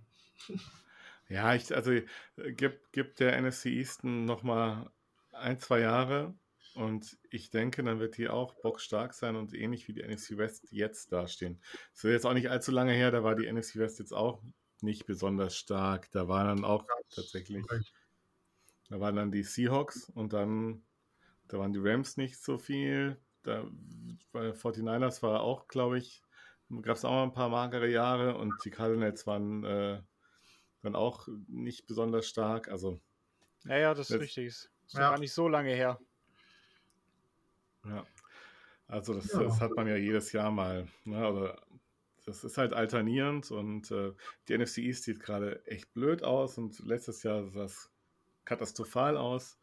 ja, 1.30 1.54
ich, 1.56 1.74
also 1.74 1.92
äh, 1.92 2.06
gibt, 2.54 2.92
gibt 2.92 3.20
der 3.20 3.40
NFC 3.42 3.68
East 3.68 4.04
nochmal 4.04 4.90
ein, 5.32 5.60
zwei 5.60 5.80
Jahre 5.80 6.34
und 6.76 7.18
ich 7.30 7.50
denke, 7.52 7.84
dann 7.84 8.00
wird 8.00 8.18
die 8.18 8.30
auch 8.30 8.54
bockstark 8.62 9.14
sein 9.14 9.36
und 9.36 9.54
ähnlich 9.54 9.88
wie 9.88 9.94
die 9.94 10.02
NFC 10.04 10.38
West 10.38 10.68
jetzt 10.72 11.12
dastehen. 11.12 11.62
Es 11.94 12.04
ist 12.04 12.12
jetzt 12.12 12.26
auch 12.26 12.34
nicht 12.34 12.50
allzu 12.50 12.72
lange 12.72 12.94
her, 12.94 13.12
da 13.12 13.24
war 13.24 13.36
die 13.36 13.46
NFC 13.52 13.76
West 13.78 14.00
jetzt 14.00 14.14
auch 14.14 14.42
nicht 14.82 15.06
besonders 15.06 15.56
stark. 15.56 16.10
Da 16.12 16.28
waren 16.28 16.48
dann 16.48 16.66
auch 16.66 16.86
tatsächlich, 17.14 17.66
da 18.90 19.00
waren 19.00 19.16
dann 19.16 19.32
die 19.32 19.44
Seahawks 19.44 20.10
und 20.10 20.34
dann, 20.34 20.84
da 21.48 21.60
waren 21.60 21.74
die 21.74 21.80
Rams 21.82 22.18
nicht 22.18 22.42
so 22.42 22.58
viel. 22.58 23.20
Da 23.44 23.66
bei 24.32 24.52
49ers 24.54 25.22
war 25.24 25.42
auch, 25.42 25.68
glaube 25.68 25.98
ich, 25.98 26.22
gab 26.82 26.96
es 26.96 27.06
auch 27.06 27.12
mal 27.12 27.24
ein 27.24 27.34
paar 27.34 27.50
magere 27.50 27.90
Jahre 27.90 28.38
und 28.38 28.54
die 28.64 28.70
Cardinals 28.70 29.26
waren 29.28 29.64
äh, 29.64 30.02
dann 30.82 30.96
auch 30.96 31.28
nicht 31.48 31.86
besonders 31.88 32.28
stark. 32.28 32.70
Also, 32.70 33.02
Ja, 33.66 33.78
ja, 33.78 33.94
das 33.94 34.10
ist 34.10 34.16
Das- 34.16 34.22
richtig. 34.22 34.46
Ist 34.48 34.72
ist 34.88 34.94
Ja. 34.96 35.12
gar 35.12 35.20
nicht 35.20 35.34
so 35.34 35.48
lange 35.48 35.74
her. 35.74 36.00
Ja. 37.86 38.06
Also 38.88 39.14
das, 39.14 39.32
Ja. 39.32 39.44
das 39.44 39.62
hat 39.62 39.72
man 39.76 39.88
ja 39.88 39.96
jedes 39.96 40.32
Jahr 40.34 40.52
mal. 40.52 40.88
Ne? 41.06 41.28
Oder 41.32 41.62
das 42.26 42.44
ist 42.44 42.58
halt 42.58 42.74
alternierend 42.74 43.50
und 43.52 43.90
äh, 43.92 44.14
die 44.48 44.58
NFC 44.58 44.80
East 44.80 45.04
sieht 45.04 45.20
gerade 45.20 45.66
echt 45.66 45.94
blöd 45.94 46.24
aus 46.24 46.58
und 46.58 46.80
letztes 46.80 47.24
Jahr 47.24 47.48
sah 47.50 47.64
es 47.64 47.92
katastrophal 48.46 49.18
aus. 49.18 49.58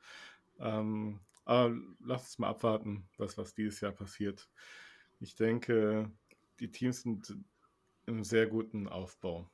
Ähm, 0.59 1.21
aber 1.45 1.77
lass 2.01 2.23
uns 2.23 2.39
mal 2.39 2.49
abwarten, 2.49 3.09
was, 3.17 3.39
was 3.39 3.55
dieses 3.55 3.81
Jahr 3.81 3.93
passiert. 3.93 4.51
Ich 5.21 5.35
denke, 5.35 6.11
die 6.61 6.71
Teams 6.71 7.03
sind 7.03 7.31
in 8.07 8.15
einem 8.15 8.25
sehr 8.25 8.47
guten 8.47 8.89
Aufbau. 8.89 9.49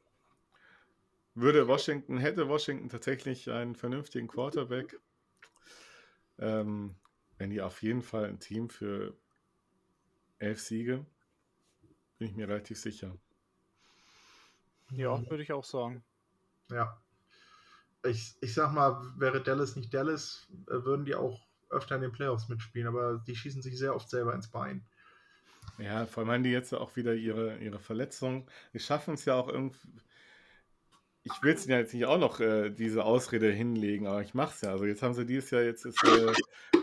Würde 1.35 1.67
Washington, 1.67 2.19
hätte 2.19 2.49
Washington 2.49 2.89
tatsächlich 2.89 3.51
einen 3.51 3.75
vernünftigen 3.75 4.29
Quarterback, 4.29 4.99
ähm, 6.39 6.95
wenn 7.39 7.51
die 7.51 7.61
auf 7.61 7.83
jeden 7.83 8.03
Fall 8.03 8.27
ein 8.27 8.41
Team 8.41 8.69
für 8.69 9.17
elf 10.39 10.61
Siege, 10.61 11.05
bin 12.19 12.29
ich 12.29 12.37
mir 12.37 12.49
relativ 12.49 12.79
sicher. 12.79 13.17
Ja, 14.91 15.19
würde 15.31 15.43
ich 15.43 15.53
auch 15.53 15.65
sagen. 15.65 16.05
Ja. 16.71 17.01
Ich, 18.05 18.37
ich 18.41 18.53
sag 18.53 18.73
mal, 18.73 19.01
wäre 19.17 19.43
Dallas 19.43 19.77
nicht 19.77 19.93
Dallas, 19.95 20.47
äh, 20.69 20.85
würden 20.85 21.07
die 21.07 21.15
auch 21.15 21.47
öfter 21.71 21.97
in 21.97 22.03
den 22.03 22.13
Playoffs 22.13 22.49
mitspielen, 22.49 22.87
aber 22.87 23.23
die 23.27 23.35
schießen 23.35 23.63
sich 23.63 23.79
sehr 23.79 23.95
oft 23.95 24.09
selber 24.09 24.35
ins 24.35 24.49
Bein. 24.49 24.87
Ja, 25.79 26.07
vor 26.07 26.23
allem 26.23 26.33
haben 26.33 26.43
die 26.45 26.51
jetzt 26.51 26.73
auch 26.73 26.95
wieder 26.97 27.15
ihre, 27.15 27.59
ihre 27.59 27.79
Verletzung. 27.79 28.49
Die 28.73 28.79
schaffen 28.79 29.15
es 29.15 29.25
ja 29.25 29.35
auch 29.35 29.49
irgendwie. 29.49 29.79
Ich 31.27 31.43
will 31.43 31.55
es 31.55 31.65
ja 31.65 31.79
jetzt 31.79 31.95
nicht 31.95 32.05
auch 32.05 32.19
noch 32.19 32.39
äh, 32.41 32.69
diese 32.71 33.05
Ausrede 33.05 33.51
hinlegen, 33.51 34.07
aber 34.07 34.21
ich 34.21 34.35
mache 34.35 34.55
es 34.55 34.61
ja. 34.61 34.71
Also 34.73 34.85
jetzt 34.85 35.03
haben 35.03 35.15
sie 35.15 35.25
dieses 35.25 35.51
Jahr, 35.51 35.63
jetzt 35.63 35.87
ist 35.87 36.03
äh, 36.05 36.33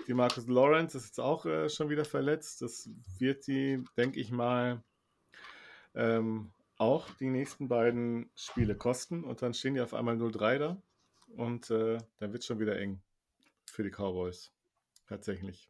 die 0.08 0.16
Marcus 0.16 0.48
Lawrence 0.48 0.98
ist 0.98 1.06
jetzt 1.06 1.20
auch 1.20 1.46
äh, 1.46 1.70
schon 1.70 1.90
wieder 1.90 2.06
verletzt. 2.06 2.64
Das 2.64 2.90
wird 3.20 3.46
die, 3.46 3.84
denke 3.98 4.20
ich 4.20 4.32
mal, 4.32 4.84
ähm, 5.94 6.52
auch 6.78 7.10
die 7.20 7.30
nächsten 7.30 7.68
beiden 7.68 8.32
Spiele 8.36 8.76
kosten. 8.76 9.24
Und 9.24 9.44
dann 9.44 9.54
stehen 9.54 9.76
die 9.76 9.82
auf 9.82 9.94
einmal 9.94 10.16
0-3 10.16 10.58
da. 10.58 10.82
Und 11.36 11.70
äh, 11.70 12.00
dann 12.18 12.34
wird 12.34 12.42
es 12.42 12.48
schon 12.48 12.60
wieder 12.60 12.80
eng 12.80 13.02
für 13.66 13.84
die 13.84 13.92
Cowboys. 13.92 14.52
Tatsächlich. 15.08 15.70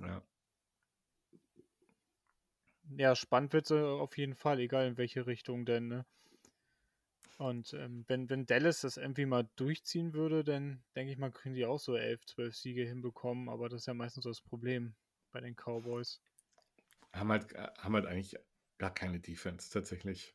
Ja. 0.00 0.22
Ja, 2.96 3.14
spannend 3.14 3.52
wird 3.52 3.66
es 3.66 3.72
auf 3.72 4.16
jeden 4.16 4.34
Fall, 4.34 4.60
egal 4.60 4.86
in 4.86 4.96
welche 4.96 5.26
Richtung 5.26 5.64
denn, 5.64 5.88
ne? 5.88 6.06
Und 7.38 7.72
ähm, 7.74 8.04
wenn, 8.08 8.28
wenn 8.28 8.46
Dallas 8.46 8.80
das 8.80 8.96
irgendwie 8.96 9.26
mal 9.26 9.48
durchziehen 9.54 10.12
würde, 10.12 10.42
dann 10.42 10.82
denke 10.96 11.12
ich 11.12 11.18
mal, 11.18 11.30
können 11.30 11.54
die 11.54 11.66
auch 11.66 11.78
so 11.78 11.94
11, 11.94 12.26
12 12.26 12.56
Siege 12.56 12.84
hinbekommen, 12.84 13.48
aber 13.48 13.68
das 13.68 13.82
ist 13.82 13.86
ja 13.86 13.94
meistens 13.94 14.24
so 14.24 14.30
das 14.30 14.40
Problem 14.40 14.96
bei 15.30 15.40
den 15.40 15.54
Cowboys. 15.54 16.20
haben 17.12 17.30
halt, 17.30 17.54
haben 17.54 17.94
halt 17.94 18.06
eigentlich 18.06 18.36
gar 18.78 18.92
keine 18.92 19.20
Defense 19.20 19.70
tatsächlich. 19.70 20.34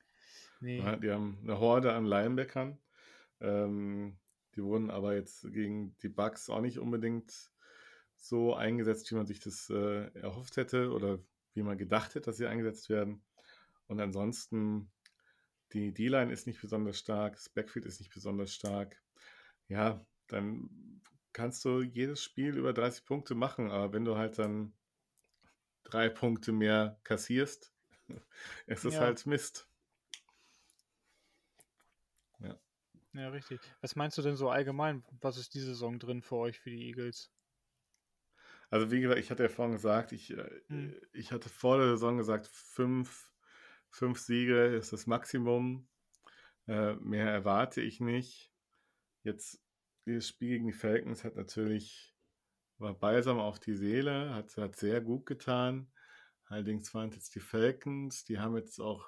Nee. 0.62 0.80
Ja, 0.80 0.96
die 0.96 1.12
haben 1.12 1.40
eine 1.44 1.60
Horde 1.60 1.94
an 1.94 2.06
Linebackern. 2.06 2.80
Ähm, 3.42 4.18
die 4.56 4.64
wurden 4.64 4.90
aber 4.90 5.14
jetzt 5.14 5.42
gegen 5.52 5.98
die 5.98 6.10
Bucks 6.10 6.50
auch 6.50 6.62
nicht 6.62 6.80
unbedingt 6.80 7.52
so 8.16 8.56
eingesetzt, 8.56 9.12
wie 9.12 9.16
man 9.16 9.26
sich 9.26 9.42
das 9.42 9.70
äh, 9.70 10.08
erhofft 10.14 10.56
hätte 10.56 10.92
oder 10.92 11.20
wie 11.54 11.64
man 11.64 11.78
gedacht 11.78 12.16
hätte, 12.16 12.22
dass 12.28 12.38
sie 12.38 12.48
eingesetzt 12.48 12.90
werden. 12.90 13.24
Und 13.88 14.00
ansonsten, 14.00 14.92
die 15.74 15.94
D-Line 15.94 16.32
ist 16.32 16.48
nicht 16.48 16.62
besonders 16.62 17.00
stark, 17.00 17.36
das 17.36 17.50
Backfield 17.50 17.86
ist 17.86 18.00
nicht 18.00 18.14
besonders 18.14 18.54
stark. 18.54 19.02
Ja, 19.68 20.06
dann 20.28 21.02
kannst 21.34 21.66
du 21.66 21.82
jedes 21.82 22.24
Spiel 22.24 22.58
über 22.58 22.74
30 22.74 23.06
Punkte 23.06 23.36
machen, 23.36 23.72
aber 23.72 23.94
wenn 23.94 24.06
du 24.06 24.18
halt 24.18 24.40
dann 24.40 24.74
drei 25.84 26.10
Punkte 26.10 26.52
mehr 26.52 27.00
kassierst, 27.04 27.74
es 28.68 28.86
ist 28.86 28.96
Ja. 28.96 29.02
halt 29.02 29.26
Mist. 29.26 29.70
Ja, 33.14 33.30
richtig. 33.30 33.62
Was 33.82 33.96
meinst 33.96 34.18
du 34.18 34.22
denn 34.24 34.36
so 34.36 34.50
allgemein? 34.50 35.04
Was 35.22 35.38
ist 35.38 35.54
diese 35.54 35.68
Saison 35.68 36.00
drin 36.00 36.22
für 36.24 36.36
euch, 36.36 36.60
für 36.60 36.72
die 36.72 36.88
Eagles? 36.88 37.32
Also 38.74 38.90
wie 38.90 39.02
gesagt, 39.02 39.20
ich 39.20 39.30
hatte 39.30 39.44
ja 39.44 39.50
vorhin 39.50 39.76
gesagt, 39.76 40.14
ich, 40.14 40.32
äh, 40.32 40.50
Hm. 40.66 40.96
ich 41.12 41.32
hatte 41.32 41.48
vor 41.48 41.78
der 41.78 41.90
Saison 41.90 42.18
gesagt, 42.18 42.48
fünf, 42.48 43.32
fünf 43.92 44.18
Siege 44.18 44.66
ist 44.66 44.92
das 44.92 45.06
Maximum. 45.06 45.88
Äh, 46.66 46.96
mehr 46.96 47.30
erwarte 47.30 47.82
ich 47.82 48.00
nicht. 48.00 48.52
Jetzt 49.22 49.64
dieses 50.08 50.28
Spiel 50.28 50.50
gegen 50.50 50.66
die 50.66 50.74
Falcons 50.74 51.24
hat 51.24 51.36
natürlich, 51.36 52.16
war 52.80 52.96
balsam 52.96 53.38
auf 53.38 53.60
die 53.60 53.76
Seele, 53.76 54.34
hat, 54.34 54.58
hat 54.58 54.76
sehr 54.76 55.02
gut 55.02 55.28
getan. 55.28 55.94
Allerdings 56.46 56.92
waren 56.96 57.10
es 57.10 57.16
jetzt 57.16 57.36
die 57.36 57.42
Falcons, 57.42 58.24
die 58.24 58.40
haben 58.40 58.58
jetzt 58.58 58.80
auch 58.80 59.08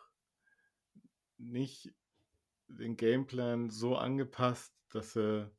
nicht 1.40 1.92
den 2.68 2.98
Gameplan 2.98 3.72
so 3.72 3.98
angepasst, 3.98 4.76
dass 4.90 5.14
sie 5.14 5.52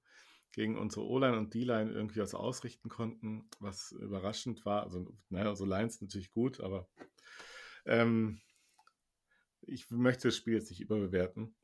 gegen 0.57 0.79
unsere 0.79 1.07
O-Line 1.07 1.37
und 1.37 1.53
D-Line 1.53 1.93
irgendwie 1.93 2.21
was 2.21 2.35
ausrichten 2.35 2.89
konnten, 2.89 3.47
was 3.61 3.93
überraschend 3.93 4.65
war. 4.65 4.85
Also, 4.85 5.15
naja, 5.29 5.51
also 5.51 5.67
Lines 5.67 6.01
natürlich 6.01 6.33
gut, 6.33 6.61
aber 6.61 6.89
ähm, 7.85 8.41
ich 9.61 9.91
möchte 9.91 10.29
das 10.29 10.37
Spiel 10.37 10.55
jetzt 10.55 10.71
nicht 10.71 10.81
überbewerten, 10.81 11.55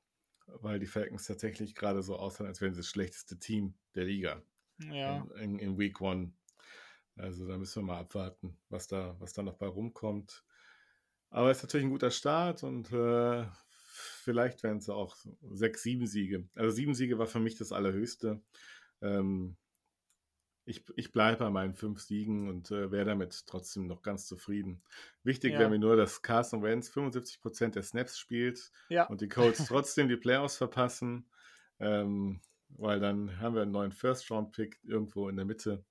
weil 0.47 0.79
die 0.79 0.87
Falcons 0.87 1.27
tatsächlich 1.27 1.75
gerade 1.75 2.03
so 2.03 2.17
aussehen, 2.17 2.47
als 2.47 2.61
wären 2.61 2.75
sie 2.75 2.81
das 2.81 2.91
schlechteste 2.91 3.39
Team 3.39 3.75
der 3.95 4.05
Liga 4.05 4.43
Ja, 4.79 5.27
in, 5.41 5.59
in, 5.59 5.79
Week 5.79 5.99
One. 6.03 6.35
Also 7.17 7.49
da 7.49 7.57
müssen 7.57 7.83
wir 7.83 7.95
mal 7.95 8.01
abwarten, 8.01 8.59
was 8.69 8.89
da, 8.89 9.17
was 9.21 9.33
da 9.33 9.43
noch 9.43 9.57
bei 9.57 9.67
rumkommt. 9.67 10.45
Aber 11.31 11.51
es 11.51 11.59
ist 11.59 11.63
natürlich 11.63 11.87
ein 11.87 11.93
guter 11.93 12.11
Start 12.11 12.63
und 12.63 12.93
äh, 12.93 13.47
vielleicht 14.23 14.63
werden 14.63 14.79
es 14.79 14.91
auch 14.91 15.17
sechs, 15.51 15.83
sieben 15.83 16.07
Siege. 16.07 16.47
Also 16.55 16.77
sieben 16.77 16.95
Siege 16.95 17.19
war 17.19 17.27
für 17.27 17.41
mich 17.41 17.57
das 17.57 17.73
Allerhöchste. 17.73 18.43
Ähm, 19.03 19.57
ich, 20.65 20.85
ich 20.97 21.13
bleibe 21.13 21.39
bei 21.39 21.51
meinen 21.51 21.75
fünf 21.75 22.01
Siegen 22.01 22.49
und 22.49 22.71
äh, 22.71 22.91
wäre 22.93 23.05
damit 23.05 23.47
trotzdem 23.47 23.87
noch 23.87 24.03
ganz 24.03 24.27
zufrieden. 24.27 24.83
Wichtig 25.25 25.53
Ja. 25.53 25.59
wäre 25.61 25.71
mir 25.71 25.79
nur, 25.79 25.97
dass 25.97 26.23
Carson 26.23 26.63
Wentz 26.63 26.89
75% 26.89 27.75
der 27.75 27.83
Snaps 27.83 28.19
spielt 28.19 28.71
ja, 28.89 29.07
und 29.07 29.21
die 29.21 29.29
Colts 29.29 29.67
trotzdem 29.69 30.09
die 30.09 30.17
Playoffs 30.17 30.57
verpassen, 30.57 31.29
ähm, 31.81 32.41
weil 32.69 33.01
dann 33.01 33.41
haben 33.41 33.55
wir 33.55 33.63
einen 33.63 33.73
neuen 33.73 33.93
First-Round-Pick 33.93 34.81
irgendwo 34.85 35.29
in 35.29 35.37
der 35.37 35.45
Mitte 35.45 35.85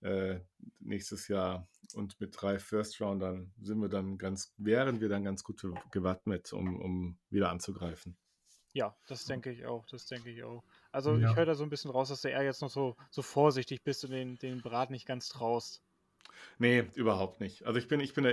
äh, 0.00 0.40
nächstes 0.80 1.28
Jahr 1.28 1.68
und 1.92 2.18
mit 2.18 2.34
drei 2.40 2.58
First-Roundern 2.58 3.52
sind 3.60 3.78
wir 3.78 3.88
dann 3.88 4.16
ganz, 4.16 4.54
wären 4.56 5.00
wir 5.00 5.10
dann 5.10 5.24
ganz 5.24 5.44
gut 5.44 5.62
gewappnet, 5.90 6.52
um, 6.54 6.80
um 6.80 7.18
wieder 7.28 7.50
anzugreifen. 7.50 8.16
ja, 8.72 8.96
das 9.06 9.26
denke 9.26 9.50
ich 9.52 9.66
auch, 9.66 9.84
das 9.86 10.06
denke 10.06 10.30
ich 10.30 10.42
auch. 10.42 10.64
Also 10.92 11.18
Ja. 11.18 11.18
ich 11.18 11.36
höre 11.36 11.46
da 11.46 11.54
so 11.56 11.64
ein 11.64 11.70
bisschen 11.70 11.90
raus, 11.90 12.08
dass 12.10 12.22
du 12.22 12.28
eher 12.30 12.42
jetzt 12.44 12.62
noch 12.62 12.70
so, 12.70 12.96
so 13.10 13.22
vorsichtig 13.22 13.82
bist 13.84 14.04
und 14.04 14.10
den, 14.12 14.38
den 14.38 14.62
Brat 14.62 14.90
nicht 14.90 15.06
ganz 15.06 15.28
traust. 15.28 15.82
Nee, 16.58 16.84
überhaupt 16.94 17.40
nicht. 17.40 17.64
Also 17.66 17.78
ich 17.78 17.88
bin, 17.88 18.00
ich 18.00 18.14
bin 18.14 18.24
da 18.24 18.32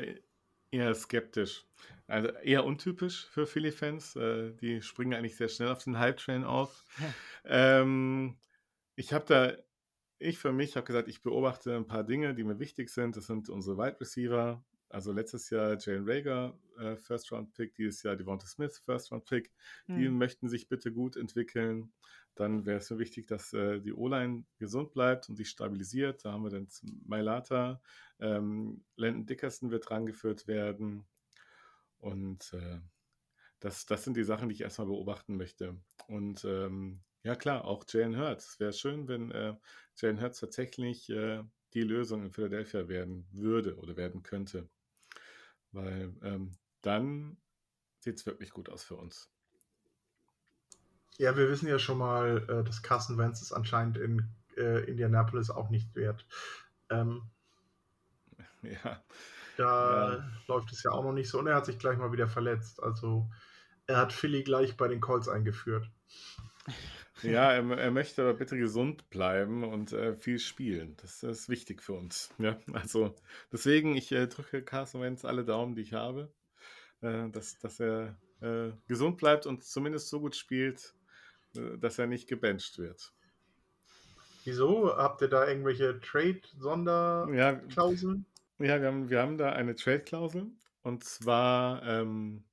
eher 0.72 0.94
skeptisch. 0.96 1.66
Also 2.08 2.30
eher 2.30 2.66
untypisch 2.66 3.26
für 3.26 3.46
Philly-Fans. 3.48 4.16
Äh, 4.16 4.54
die 4.56 4.82
springen 4.82 5.14
eigentlich 5.14 5.38
sehr 5.38 5.50
schnell 5.50 5.70
auf 5.70 5.84
den 5.84 6.00
Hype-Train 6.00 6.44
auf. 6.44 6.86
ähm, 7.46 8.40
ich 8.96 9.14
habe 9.14 9.26
da, 9.28 9.54
ich 10.20 10.40
für 10.40 10.52
mich 10.54 10.76
habe 10.76 10.86
gesagt, 10.88 11.08
ich 11.08 11.24
beobachte 11.24 11.76
ein 11.76 11.88
paar 11.88 12.04
Dinge, 12.04 12.36
die 12.36 12.44
mir 12.44 12.60
wichtig 12.60 12.90
sind. 12.90 13.18
Das 13.18 13.28
sind 13.28 13.50
unsere 13.50 13.78
Wide 13.78 14.00
Receiver. 14.02 14.66
Also 14.90 15.12
letztes 15.12 15.50
Jahr 15.52 15.78
Jalen 15.80 16.10
Rager, 16.10 16.58
äh, 16.80 16.96
First-Round-Pick, 16.98 17.76
dieses 17.76 18.02
Jahr 18.04 18.16
Devonta 18.16 18.48
Smith, 18.48 18.80
First-Round-Pick. 18.80 19.52
Die 19.96 20.08
Hm. 20.08 20.18
möchten 20.18 20.50
sich 20.50 20.68
bitte 20.68 20.92
gut 20.92 21.16
entwickeln. 21.16 21.94
Dann 22.36 22.66
wäre 22.66 22.80
es 22.80 22.90
mir 22.90 23.00
wichtig, 23.00 23.28
dass 23.28 23.54
äh, 23.54 23.82
die 23.82 23.94
O-Line 23.94 24.46
gesund 24.58 24.92
bleibt 24.94 25.30
und 25.30 25.36
sich 25.36 25.50
stabilisiert. 25.50 26.26
Da 26.26 26.32
haben 26.32 26.44
wir 26.44 26.50
dann 26.50 26.68
Mailata, 27.06 27.82
ähm, 28.20 28.84
Landon 28.96 29.26
Dickerson 29.26 29.72
wird 29.72 29.92
rangeführt 29.92 30.48
werden. 30.48 31.06
Und 31.98 32.54
äh, 32.54 32.80
das, 33.60 33.86
das 33.86 34.04
sind 34.06 34.16
die 34.16 34.24
Sachen, 34.24 34.50
die 34.50 34.56
ich 34.56 34.62
erstmal 34.62 34.88
beobachten 34.88 35.36
möchte. 35.38 35.78
Und 36.08 36.46
ähm, 36.46 37.02
ja, 37.24 37.36
klar, 37.36 37.66
auch 37.66 37.84
Jalen 37.90 38.18
Hurts. 38.18 38.54
Es 38.54 38.60
wäre 38.60 38.74
schön, 38.74 39.08
wenn 39.08 39.32
äh, 39.32 39.56
Jalen 39.98 40.22
Hurts 40.22 40.40
tatsächlich 40.40 41.10
äh, 41.10 41.44
die 41.74 41.84
Lösung 41.84 42.24
in 42.24 42.32
Philadelphia 42.32 42.88
werden 42.88 43.28
würde 43.32 43.76
oder 43.78 43.98
werden 43.98 44.24
könnte. 44.24 44.70
Weil 45.72 46.14
ähm, 46.24 46.58
dann 46.82 47.38
sieht 48.00 48.18
es 48.18 48.26
wirklich 48.26 48.52
gut 48.52 48.70
aus 48.70 48.84
für 48.84 48.96
uns. 48.96 49.30
Ja, 51.18 51.36
wir 51.36 51.50
wissen 51.50 51.68
ja 51.68 51.80
schon 51.80 51.98
mal, 51.98 52.46
äh, 52.50 52.64
dass 52.64 52.82
Carson 52.82 53.18
Wentz 53.18 53.42
es 53.42 53.52
anscheinend 53.52 53.98
in 53.98 54.30
äh, 54.58 54.86
Indianapolis 54.90 55.50
auch 55.50 55.70
nicht 55.70 55.94
wert. 55.96 56.26
Ähm, 56.90 57.24
Ja, 58.62 59.04
da 59.58 60.16
Ja. 60.16 60.32
läuft 60.48 60.72
es 60.72 60.84
ja 60.84 60.92
auch 60.92 61.04
noch 61.04 61.14
nicht 61.14 61.30
so 61.30 61.40
und 61.40 61.48
er 61.48 61.56
hat 61.56 61.66
sich 61.66 61.80
gleich 61.80 61.98
mal 61.98 62.12
wieder 62.12 62.28
verletzt. 62.28 62.82
Also 62.82 63.30
er 63.88 63.98
hat 63.98 64.14
Philly 64.14 64.44
gleich 64.44 64.78
bei 64.78 64.88
den 64.88 65.02
Colts 65.02 65.28
eingeführt. 65.28 65.90
ja 67.24 67.52
er, 67.52 67.78
er 67.78 67.92
möchte 67.92 68.22
aber 68.22 68.34
bitte 68.34 68.58
gesund 68.58 69.10
bleiben 69.10 69.64
und 69.64 69.94
äh, 69.94 70.16
viel 70.16 70.40
spielen. 70.40 70.96
Das 71.02 71.24
ist 71.24 71.50
wichtig 71.50 71.82
für 71.82 71.94
uns. 71.94 72.30
Ja, 72.38 72.60
also 72.74 73.16
deswegen, 73.52 73.96
ich 73.96 74.12
äh, 74.12 74.28
drücke 74.28 74.64
Carson 74.64 75.02
Wentz 75.02 75.26
alle 75.26 75.46
Daumen, 75.46 75.76
die 75.76 75.82
ich 75.82 75.94
habe, 75.94 76.32
äh, 77.02 77.30
dass, 77.30 77.58
dass 77.60 77.80
er 77.80 78.18
äh, 78.42 78.72
gesund 78.88 79.18
bleibt 79.18 79.46
und 79.46 79.64
zumindest 79.64 80.10
so 80.10 80.20
gut 80.20 80.36
spielt, 80.36 80.94
äh, 81.56 81.78
dass 81.78 82.00
er 82.00 82.08
nicht 82.08 82.28
gebencht 82.28 82.78
wird. 82.78 83.14
Wieso? 84.46 84.96
Habt 84.96 85.22
ihr 85.22 85.28
da 85.28 85.48
irgendwelche 85.48 86.00
Trade-Sonderklauseln? 86.00 88.26
Ja, 88.60 88.66
ja 88.66 88.82
wir, 88.82 88.88
haben, 88.88 89.10
wir 89.10 89.22
haben 89.22 89.38
da 89.38 89.52
eine 89.52 89.76
Trade-Klausel 89.76 90.48
und 90.82 91.04
zwar 91.04 91.86
ähm, 91.86 92.46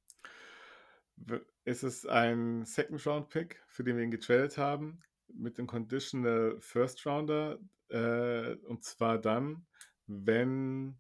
ist 1.67 1.83
es 1.83 2.07
ein 2.07 2.65
Second-Round-Pick, 2.65 3.61
für 3.67 3.83
den 3.83 3.97
wir 3.97 4.05
ihn 4.05 4.13
getradet 4.13 4.57
haben, 4.57 5.01
mit 5.27 5.59
dem 5.59 5.67
Conditional 5.67 6.57
First-Rounder 6.61 7.59
äh, 7.89 8.55
und 8.55 8.85
zwar 8.85 9.19
dann, 9.19 9.67
wenn 10.07 10.97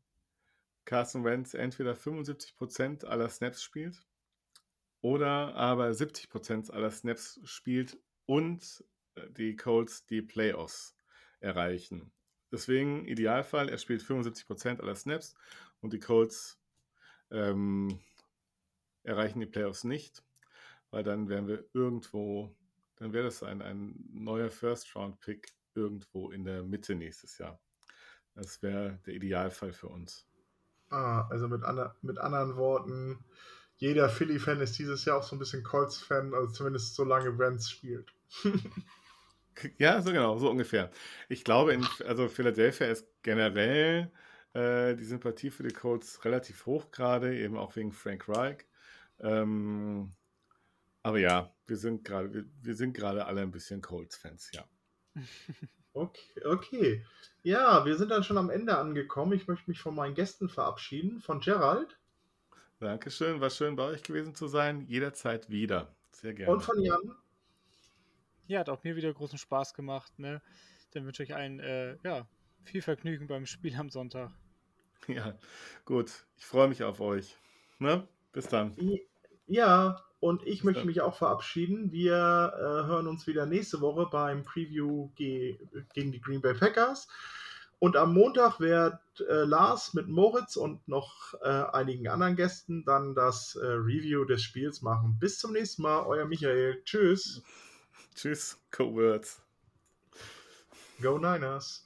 Carson 0.84 1.24
Wentz 1.24 1.54
entweder 1.54 1.94
75% 1.94 3.04
aller 3.04 3.28
Snaps 3.28 3.62
spielt 3.62 4.04
oder 5.00 5.54
aber 5.54 5.88
70% 5.90 6.72
aller 6.72 6.90
Snaps 6.90 7.40
spielt 7.44 7.96
und 8.26 8.84
äh, 9.14 9.30
die 9.30 9.54
Colts 9.54 10.04
die 10.06 10.22
Playoffs 10.22 10.96
erreichen. 11.38 12.10
Deswegen, 12.50 13.06
Idealfall, 13.06 13.68
er 13.68 13.78
spielt 13.78 14.02
75% 14.02 14.80
aller 14.80 14.96
Snaps 14.96 15.36
und 15.80 15.92
die 15.92 16.00
Colts 16.00 16.60
ähm, 17.30 18.00
erreichen 19.04 19.38
die 19.38 19.46
Playoffs 19.46 19.84
nicht, 19.84 20.24
weil 20.96 21.04
dann 21.04 21.28
wären 21.28 21.46
wir 21.46 21.62
irgendwo, 21.74 22.56
dann 22.96 23.12
wäre 23.12 23.26
das 23.26 23.42
ein, 23.42 23.60
ein 23.60 24.02
neuer 24.14 24.48
First-Round-Pick 24.48 25.52
irgendwo 25.74 26.30
in 26.30 26.42
der 26.42 26.62
Mitte 26.62 26.94
nächstes 26.94 27.36
Jahr. 27.36 27.60
Das 28.34 28.62
wäre 28.62 28.98
der 29.04 29.12
Idealfall 29.12 29.74
für 29.74 29.88
uns. 29.88 30.26
Ah, 30.88 31.28
also 31.28 31.48
mit, 31.48 31.64
ander 31.64 31.94
mit 32.00 32.16
anderen 32.16 32.56
Worten, 32.56 33.22
jeder 33.76 34.08
Philly-Fan 34.08 34.62
ist 34.62 34.78
dieses 34.78 35.04
Jahr 35.04 35.18
auch 35.18 35.22
so 35.22 35.36
ein 35.36 35.38
bisschen 35.38 35.62
Colts-Fan, 35.62 36.32
also 36.32 36.50
zumindest 36.50 36.94
solange 36.94 37.38
Wentz 37.38 37.68
spielt. 37.68 38.14
Ja, 39.78 40.02
so 40.02 40.12
genau, 40.12 40.36
so 40.36 40.50
ungefähr. 40.50 40.90
Ich 41.30 41.42
glaube, 41.42 41.72
in, 41.72 41.86
also 42.06 42.28
Philadelphia 42.28 42.88
ist 42.88 43.06
generell 43.22 44.12
äh, 44.52 44.94
die 44.94 45.04
Sympathie 45.04 45.50
für 45.50 45.62
die 45.62 45.72
Colts 45.72 46.26
relativ 46.26 46.66
hoch 46.66 46.90
gerade, 46.90 47.38
eben 47.38 47.56
auch 47.56 47.74
wegen 47.74 47.90
Frank 47.90 48.28
Reich. 48.28 48.66
Ähm, 49.18 50.12
aber 51.06 51.20
ja, 51.20 51.54
wir 51.68 51.76
sind 51.76 52.04
gerade, 52.04 52.34
wir, 52.34 52.44
wir 52.62 52.74
sind 52.74 52.92
gerade 52.92 53.26
alle 53.26 53.40
ein 53.40 53.52
bisschen 53.52 53.80
Colts-Fans, 53.80 54.50
ja. 54.52 54.64
Okay, 55.92 56.44
okay. 56.44 57.06
Ja, 57.42 57.86
wir 57.86 57.96
sind 57.96 58.10
dann 58.10 58.22
schon 58.22 58.36
am 58.36 58.50
Ende 58.50 58.76
angekommen. 58.76 59.32
Ich 59.32 59.46
möchte 59.46 59.70
mich 59.70 59.80
von 59.80 59.94
meinen 59.94 60.14
Gästen 60.14 60.50
verabschieden. 60.50 61.20
Von 61.20 61.40
Gerald 61.40 61.98
Dankeschön, 62.80 63.40
war 63.40 63.48
schön 63.48 63.76
bei 63.76 63.84
euch 63.84 64.02
gewesen 64.02 64.34
zu 64.34 64.46
sein. 64.46 64.84
Jederzeit 64.88 65.48
wieder. 65.48 65.94
Sehr 66.10 66.34
gerne. 66.34 66.52
und 66.52 66.60
von 66.60 66.78
Jan. 66.82 67.14
Ja, 68.48 68.60
hat 68.60 68.68
auch 68.68 68.82
mir 68.84 68.96
wieder 68.96 69.10
großen 69.14 69.38
Spaß 69.38 69.72
gemacht. 69.72 70.18
Ne? 70.18 70.42
Dann 70.90 71.06
wünsche 71.06 71.22
ich 71.22 71.34
allen 71.34 71.60
äh, 71.60 71.96
ja, 72.02 72.28
viel 72.64 72.82
Vergnügen 72.82 73.26
beim 73.26 73.46
Spiel 73.46 73.74
am 73.76 73.88
Sonntag. 73.88 74.32
Ja, 75.06 75.38
gut. 75.84 76.26
Ich 76.36 76.44
freue 76.44 76.68
mich 76.68 76.82
auf 76.82 77.00
euch. 77.00 77.38
Ne? 77.78 78.06
Bis 78.32 78.48
dann. 78.48 78.76
Ja, 79.46 80.04
und 80.26 80.44
ich 80.44 80.64
möchte 80.64 80.84
mich 80.84 81.02
auch 81.02 81.16
verabschieden. 81.16 81.92
Wir 81.92 82.52
äh, 82.56 82.88
hören 82.88 83.06
uns 83.06 83.28
wieder 83.28 83.46
nächste 83.46 83.80
Woche 83.80 84.08
beim 84.10 84.42
Preview 84.42 85.08
ge 85.14 85.56
gegen 85.94 86.10
die 86.10 86.20
Green 86.20 86.40
Bay 86.40 86.52
Packers. 86.52 87.06
Und 87.78 87.96
am 87.96 88.12
Montag 88.12 88.58
wird 88.58 88.98
äh, 89.20 89.44
Lars 89.44 89.94
mit 89.94 90.08
Moritz 90.08 90.56
und 90.56 90.88
noch 90.88 91.34
äh, 91.42 91.46
einigen 91.46 92.08
anderen 92.08 92.34
Gästen 92.34 92.84
dann 92.84 93.14
das 93.14 93.54
äh, 93.54 93.66
Review 93.66 94.24
des 94.24 94.42
Spiels 94.42 94.82
machen. 94.82 95.16
Bis 95.20 95.38
zum 95.38 95.52
nächsten 95.52 95.82
Mal, 95.82 96.02
euer 96.02 96.24
Michael. 96.24 96.82
Tschüss. 96.84 97.44
Tschüss, 98.16 98.58
Co-Words. 98.72 99.40
Go 101.00 101.18
Niners. 101.18 101.85